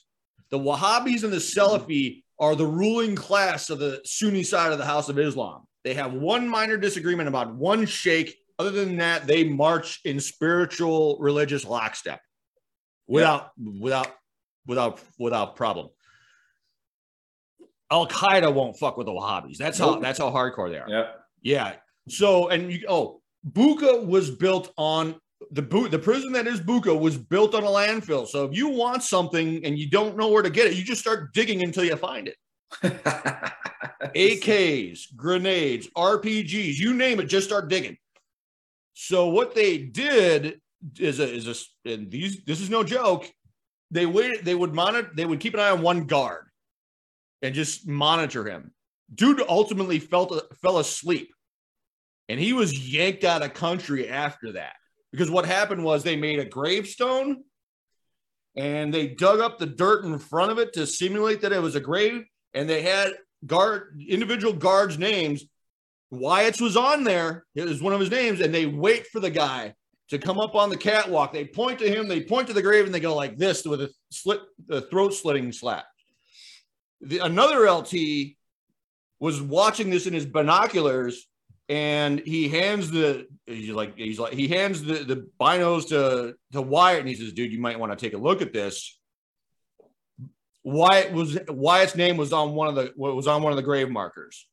[0.50, 4.84] the Wahhabis and the Salafi are the ruling class of the Sunni side of the
[4.84, 5.64] House of Islam.
[5.84, 8.36] They have one minor disagreement about one sheikh.
[8.58, 12.20] Other than that, they march in spiritual, religious lockstep
[13.06, 14.08] without, without,
[14.66, 15.88] without, without problem.
[17.90, 19.56] Al Qaeda won't fuck with the Wahhabis.
[19.56, 20.02] That's how Nope.
[20.02, 20.88] that's how hardcore they are.
[20.88, 21.20] Yep.
[21.42, 21.72] Yeah.
[22.08, 25.16] So and you oh, Bucca was built on
[25.54, 28.26] the boot the prison that is Bucca was built on a landfill.
[28.26, 31.00] So if you want something and you don't know where to get it, you just
[31.00, 32.36] start digging until you find it.
[32.82, 37.96] AKs, grenades, RPGs, you name it, just start digging.
[38.94, 40.60] So what they did
[40.98, 43.30] is a is a and these this is no joke.
[43.92, 46.46] They waited, they would monitor, they would keep an eye on one guard
[47.42, 48.72] and just monitor him.
[49.14, 51.30] Dude ultimately felt fell asleep.
[52.28, 54.72] And he was yanked out of country after that.
[55.14, 57.44] Because what happened was they made a gravestone
[58.56, 61.76] and they dug up the dirt in front of it to simulate that it was
[61.76, 62.24] a grave.
[62.52, 63.12] And they had
[63.46, 65.44] guard individual guards' names.
[66.10, 67.44] Wyatt's was on there.
[67.54, 69.74] It was one of his names, and they wait for the guy
[70.08, 71.32] to come up on the catwalk.
[71.32, 73.82] They point to him, they point to the grave, and they go like this with
[73.82, 75.86] a slit, the throat slitting slap.
[77.02, 77.94] The, another LT
[79.20, 81.28] was watching this in his binoculars,
[81.68, 86.62] and he hands the he's like he's like he hands the the binos to to
[86.62, 88.98] Wyatt, and he says, "Dude, you might want to take a look at this."
[90.62, 93.90] Wyatt was Wyatt's name was on one of the was on one of the grave
[93.90, 94.46] markers.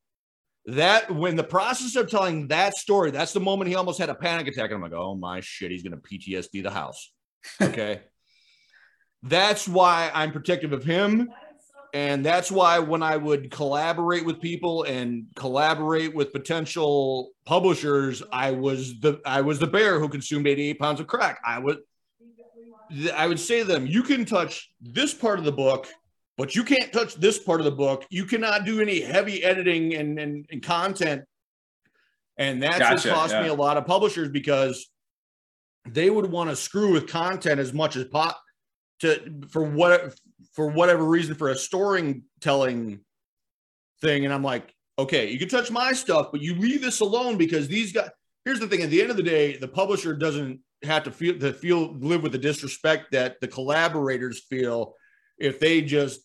[0.67, 4.15] That when the process of telling that story, that's the moment he almost had a
[4.15, 4.65] panic attack.
[4.65, 7.11] And I'm like, oh my shit, he's gonna PTSD the house.
[7.61, 8.01] Okay.
[9.23, 11.29] that's why I'm protective of him
[11.93, 18.51] And that's why when I would collaborate with people and collaborate with potential publishers, I
[18.51, 21.41] was the I was the bear who consumed 88 pounds of crack.
[21.45, 21.79] I would
[23.13, 25.87] I would say to them, you can touch this part of the book,
[26.37, 28.05] but you can't touch this part of the book.
[28.09, 31.23] You cannot do any heavy editing and, and, and content.
[32.37, 34.89] And that's Gotcha, what cost me a lot of publishers because
[35.87, 38.37] they would want to screw with content as much as pot
[38.99, 40.15] to for what
[40.53, 43.01] for whatever reason for a storytelling
[44.01, 44.25] thing.
[44.25, 47.67] And I'm like, okay, you can touch my stuff, but you leave this alone because
[47.67, 48.09] these guys.
[48.45, 51.37] Here's the thing: at the end of the day, the publisher doesn't have to feel
[51.39, 54.95] to feel live with the disrespect that the collaborators feel
[55.37, 56.21] if they just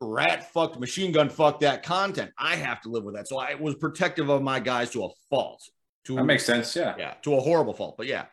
[0.00, 2.30] rat fucked machine gun fuck that content.
[2.38, 3.28] I have to live with that.
[3.28, 5.62] So I was protective of my guys to a fault.
[6.04, 6.74] To That makes sense.
[6.76, 6.94] Yeah.
[6.98, 7.96] yeah, to a horrible fault.
[7.96, 8.26] But yeah.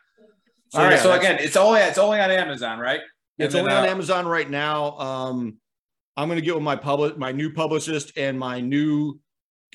[0.72, 0.92] All right.
[0.92, 3.00] yeah, So it's it's only it's only on Amazon, right?
[3.38, 4.98] It's And only on uh, Amazon right now.
[4.98, 5.58] Um,
[6.16, 9.18] I'm going to get with my public, my new publicist and my new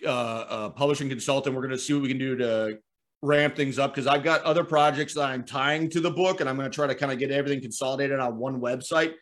[0.05, 1.55] uh, uh, publishing consultant.
[1.55, 2.77] We're going to see what we can do to
[3.21, 6.49] ramp things up because I've got other projects that I'm tying to the book, and
[6.49, 9.13] I'm going to try to kind of get everything consolidated on one website.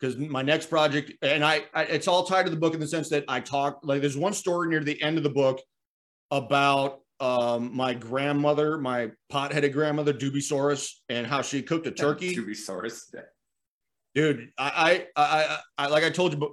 [0.00, 2.88] Because my next project, and I, I, it's all tied to the book in the
[2.88, 5.60] sense that I talk like there's one story near the end of the book
[6.32, 12.34] about um, my grandmother, my pot-headed grandmother, Dubisaurus, and how she cooked a turkey.
[12.34, 13.02] Dubisaurus.
[13.14, 13.20] Yeah.
[14.14, 16.50] Dude, I, I, I, I, like I told you, but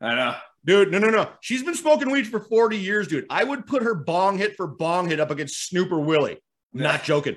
[0.00, 0.34] I know.
[0.64, 1.30] dude, no, no, no.
[1.40, 3.26] She's been smoking weed for 40 years, dude.
[3.30, 6.38] I would put her bong hit for bong hit up against Snooper Willie.
[6.72, 7.36] Not joking.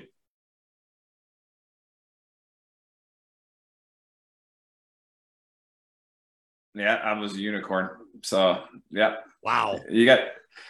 [6.74, 7.90] Yeah, I was a unicorn.
[8.22, 9.16] So yeah.
[9.42, 9.80] Wow.
[9.88, 10.20] You got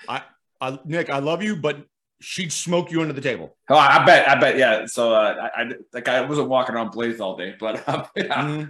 [0.09, 0.23] I,
[0.61, 1.85] I, Nick, I love you, but
[2.25, 3.57] she'd smoke you under the table.
[3.69, 4.87] Oh, I bet, I bet, yeah.
[4.87, 7.85] So, uh, I, I like, I wasn't walking around blazed all day, but
[8.17, 8.67] yeah,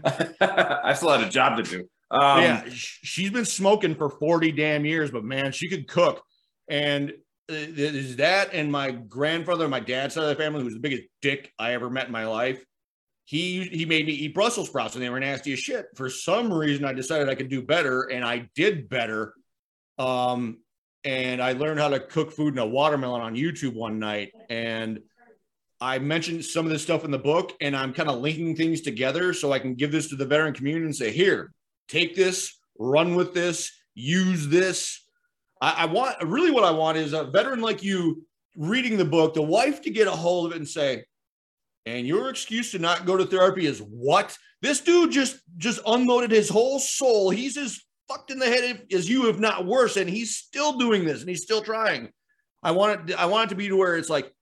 [0.84, 1.88] I still had a job to do.
[2.10, 6.22] Um, yeah, she's been smoking for 40 damn years, but man, she could cook.
[6.68, 7.10] And
[7.50, 10.80] uh, is that and my grandfather, my dad's side of the family, who was the
[10.80, 12.64] biggest dick I ever met in my life.
[13.24, 15.86] He he made me eat Brussels sprouts and they were nasty as shit.
[15.94, 19.34] For some reason, I decided I could do better, and I did better.
[19.98, 20.58] Um,
[21.04, 25.00] and I learned how to cook food in a watermelon on YouTube one night, and
[25.80, 28.80] I mentioned some of this stuff in the book, and I'm kind of linking things
[28.80, 31.52] together so I can give this to the veteran community and say, here,
[31.88, 35.00] take this, run with this, use this.
[35.60, 38.24] I, I want really what I want is a veteran like you
[38.56, 41.04] reading the book, the wife to get a hold of it and say,
[41.86, 44.36] and your excuse to not go to therapy is what?
[44.62, 47.28] This dude just just unloaded his whole soul.
[47.28, 47.78] He's as
[48.08, 51.28] fucked in the head as you, if not worse, and he's still doing this and
[51.28, 52.10] he's still trying.
[52.62, 53.18] I want it.
[53.18, 54.32] I want it to be to where it's like,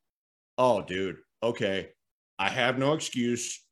[0.58, 1.90] oh, dude, okay,
[2.38, 3.64] I have no excuse.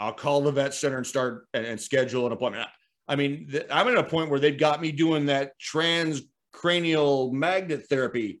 [0.00, 2.68] I'll call the vet center and start and, and schedule an appointment.
[3.08, 7.86] I mean, th- I'm at a point where they've got me doing that transcranial magnet
[7.88, 8.40] therapy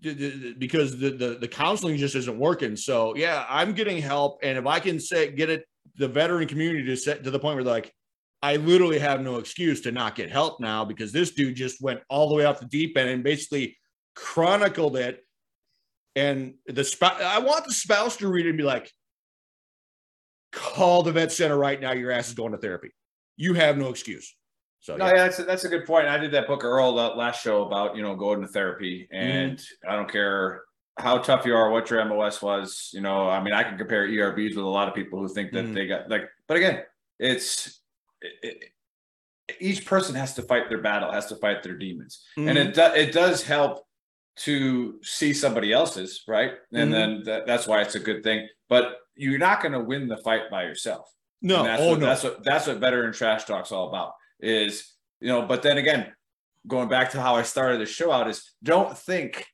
[0.00, 2.76] d- d- because the, the the counseling just isn't working.
[2.76, 5.64] So yeah, I'm getting help, and if I can say get it
[5.96, 7.92] the veteran community to set to the point where like
[8.44, 12.00] I literally have no excuse to not get help now because this dude just went
[12.10, 13.78] all the way off the deep end and basically
[14.14, 15.20] chronicled it.
[16.14, 18.92] And the spouse, I want the spouse to read it and be like,
[20.52, 21.92] call the vet center right now.
[21.92, 22.90] Your ass is going to therapy.
[23.38, 24.36] You have no excuse.
[24.80, 25.12] So No, yeah.
[25.16, 26.06] yeah, that's a, that's a good point.
[26.06, 29.96] I did that book Earl last show about you know going to therapy, and I
[29.96, 30.64] don't care
[30.98, 32.90] how tough you are, what your MOS was.
[32.92, 35.52] You know, I mean, I can compare ERBs with a lot of people who think
[35.52, 35.74] that Mhm.
[35.74, 36.82] they got like, but again,
[37.18, 37.80] it's
[38.42, 38.64] it,
[39.60, 42.68] each person has to fight their battle, has to fight their demons, and Mhm.
[42.68, 43.86] it do, it does help
[44.36, 46.92] to see somebody else's right, and Mhm.
[46.92, 48.48] then that, that's why it's a good thing.
[48.68, 51.08] But you're not going to win the fight by yourself.
[51.40, 52.06] No, And that's oh what, no.
[52.06, 54.14] That's what that's what veteran trash talk's all about.
[54.40, 56.12] Is you know, but then again,
[56.66, 59.46] going back to how I started the show out is don't think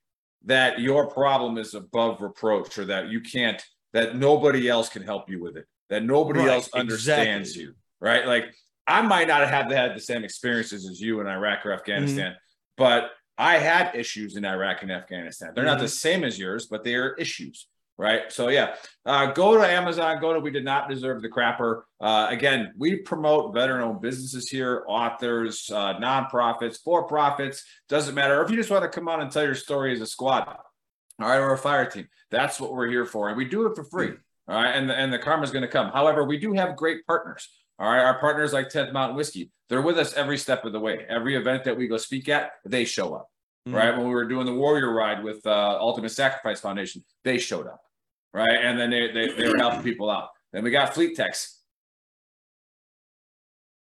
[0.45, 3.63] that your problem is above reproach or that you can't
[3.93, 7.63] that nobody else can help you with it, that nobody Right, else understands exactly.
[7.65, 8.27] you, right?
[8.27, 8.55] Like
[8.87, 12.35] I might not have had the same experiences as you in Iraq or Afghanistan,
[12.77, 15.53] but I had issues in Iraq and Afghanistan.
[15.55, 18.31] They're not the same as yours, but they are issues, right?
[18.31, 18.75] So yeah,
[19.07, 20.21] uh, go to Amazon.
[20.21, 21.83] Go to We Did Not Deserve the Crapper.
[22.01, 27.65] Uh, again, we promote veteran-owned businesses here, authors, uh, nonprofits, for-profits.
[27.89, 28.41] Doesn't matter.
[28.41, 30.49] Or if you just want to come on and tell your story as a squad,
[30.49, 32.09] all right, or a fire team.
[32.31, 34.13] That's what we're here for, and we do it for free.
[34.49, 35.93] All right, and the, and the karma's going to come.
[35.93, 37.49] However, we do have great partners.
[37.81, 40.81] All right, our partners like 10th Mountain Whiskey, they're with us every step of the
[40.81, 41.07] way.
[41.09, 43.31] Every event that we go speak at, they show up.
[43.67, 43.75] Mhm.
[43.75, 47.67] Right, when we were doing the Warrior Ride with uh, Ultimate Sacrifice Foundation, they showed
[47.67, 47.81] up.
[48.33, 50.29] Right, and then they they, they were helping people out.
[50.53, 51.57] Then we got FleetTex.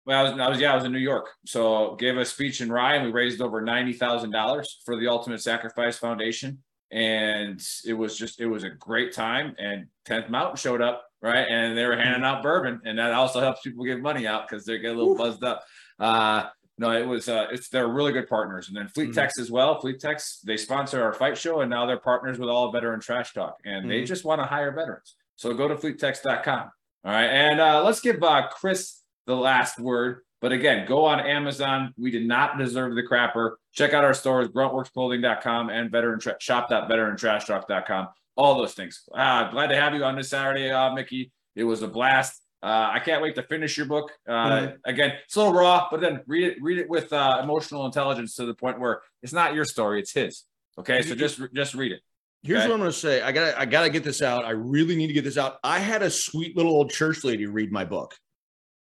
[0.04, 1.30] Well, I was, I was, yeah, I was in New York.
[1.46, 5.08] So gave a speech in Rye, and we raised over ninety thousand dollars for the
[5.08, 9.54] Ultimate Sacrifice Foundation, and it was just, it was a great time.
[9.58, 13.40] And Tenth Mountain showed up, right, and they were handing out bourbon, and that also
[13.40, 15.64] helps people give money out because they get a little buzzed up.
[15.98, 16.44] Uh,
[16.78, 19.14] no, it was, uh, it's they're really good partners, and then Fleet Mhm.
[19.14, 19.80] Tex as well.
[19.80, 23.56] FleetTex they sponsor our fight show, and now they're partners with All Veteran Trash Talk,
[23.64, 24.06] and they Mhm.
[24.06, 25.16] just want to hire veterans.
[25.36, 26.70] So go to fleettex.com.
[27.04, 27.24] All right.
[27.26, 30.20] And uh, let's give uh, Chris the last word.
[30.42, 31.94] But again, go on Amazon.
[31.96, 33.52] We did not deserve the crapper.
[33.72, 38.08] Check out our stores, gruntworksclothing.com and veteran tra- shop.veterantrashtalk.com.
[38.36, 39.02] All those things.
[39.14, 41.32] Uh, glad to have you on this Saturday, uh, Mickey.
[41.54, 42.42] It was a blast.
[42.62, 44.12] Uh, I can't wait to finish your book.
[44.28, 44.76] Uh, Mhm.
[44.84, 48.34] Again, it's a little raw, but then read it, read it with uh, emotional intelligence
[48.36, 50.44] to the point where it's not your story, it's his.
[50.78, 52.00] Okay, so just just read it.
[52.42, 52.68] Here's Okay.
[52.68, 53.22] what I'm going to say.
[53.22, 54.44] I got I got to get this out.
[54.44, 55.58] I really need to get this out.
[55.64, 58.14] I had a sweet little old church lady read my book.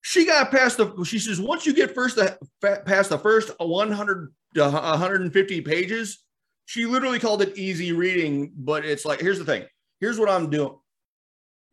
[0.03, 2.37] She got past the she says once you get first the
[2.85, 6.23] past the first 100 to 150 pages,
[6.65, 9.65] she literally called it easy reading, but it's like here's the thing.
[9.99, 10.75] Here's what I'm doing.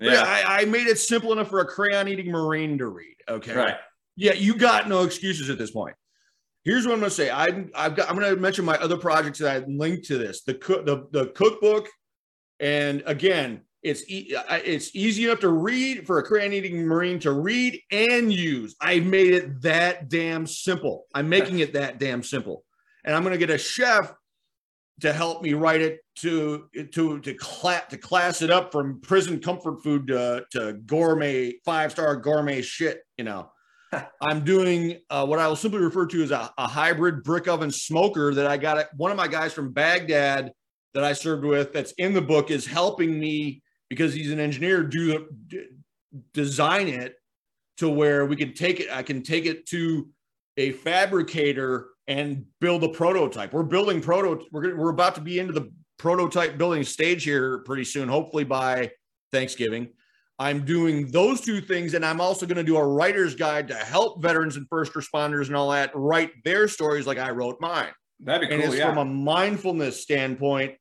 [0.01, 0.23] Yeah.
[0.25, 3.17] I, I made it simple enough for a crayon eating marine to read.
[3.29, 3.55] Okay.
[3.55, 3.75] Right.
[4.17, 5.95] Yeah, you got no excuses at this point.
[6.65, 7.31] Here's what I'm going to say.
[7.31, 10.43] I'm I've got I'm going to mention my other projects that I linked to this.
[10.43, 11.89] The cook the, the cookbook,
[12.61, 17.33] and again, it's e- it's easy enough to read for a crayon eating marine to
[17.33, 18.75] read and use.
[18.81, 21.07] I made it that damn simple.
[21.15, 22.65] I'm making it that damn simple,
[23.05, 24.13] and I'm going to get a chef
[25.01, 29.41] to help me write it to to to class to class it up from prison
[29.41, 33.03] comfort food to, to gourmet five star gourmet shit.
[33.17, 33.51] You know,
[34.21, 37.71] I'm doing uh, what I will simply refer to as a, a hybrid brick oven
[37.71, 38.79] smoker that I got.
[38.79, 40.53] At, one of my guys from Baghdad
[40.95, 44.83] that I served with that's in the book is helping me because he's an engineer
[44.83, 45.69] do the
[46.33, 47.15] design it
[47.79, 48.89] to where we can take it.
[48.91, 50.09] I can take it to
[50.57, 53.53] a fabricator and build a prototype.
[53.53, 54.45] We're building proto.
[54.51, 58.09] We're we're about to be into the prototype building stage here pretty soon.
[58.09, 58.91] Hopefully by
[59.31, 59.91] Thanksgiving.
[60.41, 63.75] I'm doing those two things, and I'm also going to do a writer's guide to
[63.75, 67.91] help veterans and first responders and all that write their stories like I wrote mine.
[68.21, 68.65] That'd be cool.
[68.65, 68.89] and it's Yeah.
[68.89, 70.75] from a mindfulness standpoint.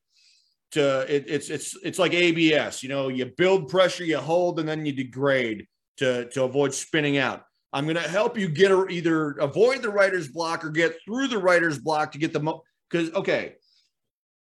[0.71, 2.83] To it, it's it's it's like ABS.
[2.83, 5.65] You know, you build pressure, you hold, and then you degrade
[5.97, 7.43] to to avoid spinning out.
[7.77, 11.27] I'm going to help you get a, either avoid the writer's block or get through
[11.27, 12.63] the writer's block to get the mo.
[12.89, 13.53] Because okay,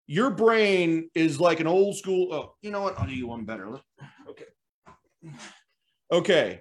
[0.07, 2.33] your brain is like an old school.
[2.33, 2.97] Oh, you know what?
[3.01, 3.81] I'll do you one better.
[4.29, 4.45] Okay.
[6.13, 6.61] Okay.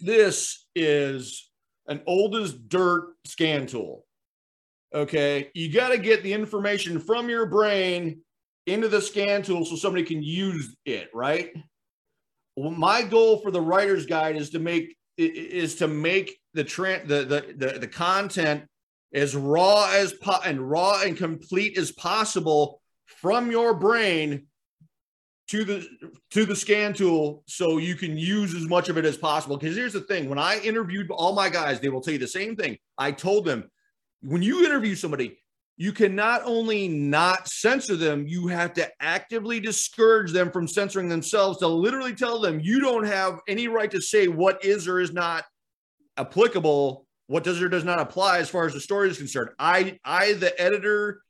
[0.00, 1.50] This is
[1.86, 4.06] an old as dirt scan tool.
[4.94, 5.50] Okay.
[5.52, 8.22] You got to get the information from your brain
[8.66, 11.52] into the scan tool so somebody can use it, right?
[12.56, 17.06] Well, my goal for the writer's guide is to make is to make the tran
[17.06, 18.64] the, the the the content
[19.14, 24.46] as raw as po- and raw and complete as possible from your brain
[25.48, 25.86] to the
[26.30, 29.56] to the scan tool so you can use as much of it as possible.
[29.58, 32.26] Because here's the thing when i interviewed all my guys they will tell you the
[32.26, 32.78] same thing.
[32.96, 33.70] I told them
[34.22, 35.41] when you interview somebody
[35.82, 41.08] you can not only not censor them you have to actively discourage them from censoring
[41.08, 45.00] themselves to literally tell them you don't have any right to say what is or
[45.00, 45.44] is not
[46.18, 49.50] applicable what does or does not apply as far as the story is concerned.
[49.58, 51.20] I i the editor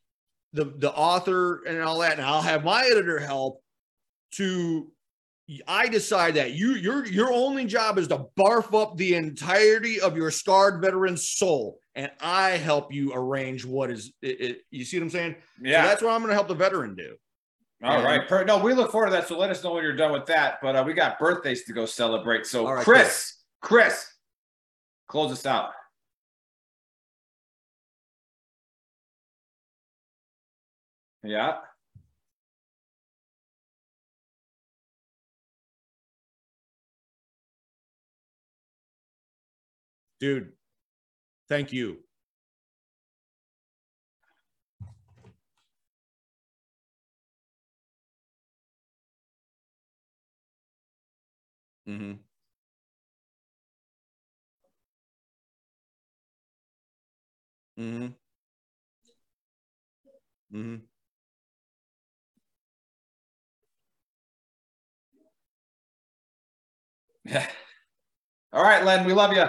[0.52, 3.62] the the author and all that and i'll have my editor help
[4.32, 4.92] to
[5.66, 10.16] I decide that you your your only job is to barf up the entirety of
[10.16, 14.40] your scarred veteran's soul, and I help you arrange what is it.
[14.40, 15.36] it- you see what I'm saying?
[15.60, 15.82] Yeah.
[15.82, 17.16] So that's what I'm going to help the veteran do.
[17.84, 18.28] All right.
[18.28, 19.26] Per- No, we look forward to that.
[19.26, 20.58] So let us know when you're done with that.
[20.62, 22.46] But uh, we got birthdays to go celebrate.
[22.46, 24.06] So All right, Chris, Chris,
[25.08, 25.70] close us out.
[31.24, 31.58] Yeah.
[40.22, 40.52] Dude,
[41.48, 41.98] thank you.
[51.88, 52.12] Mm-hmm.
[57.78, 58.06] Mm-hmm.
[60.54, 60.76] Mm-hmm.
[67.24, 67.46] Yeah.
[68.52, 69.44] All right, Len, we love you.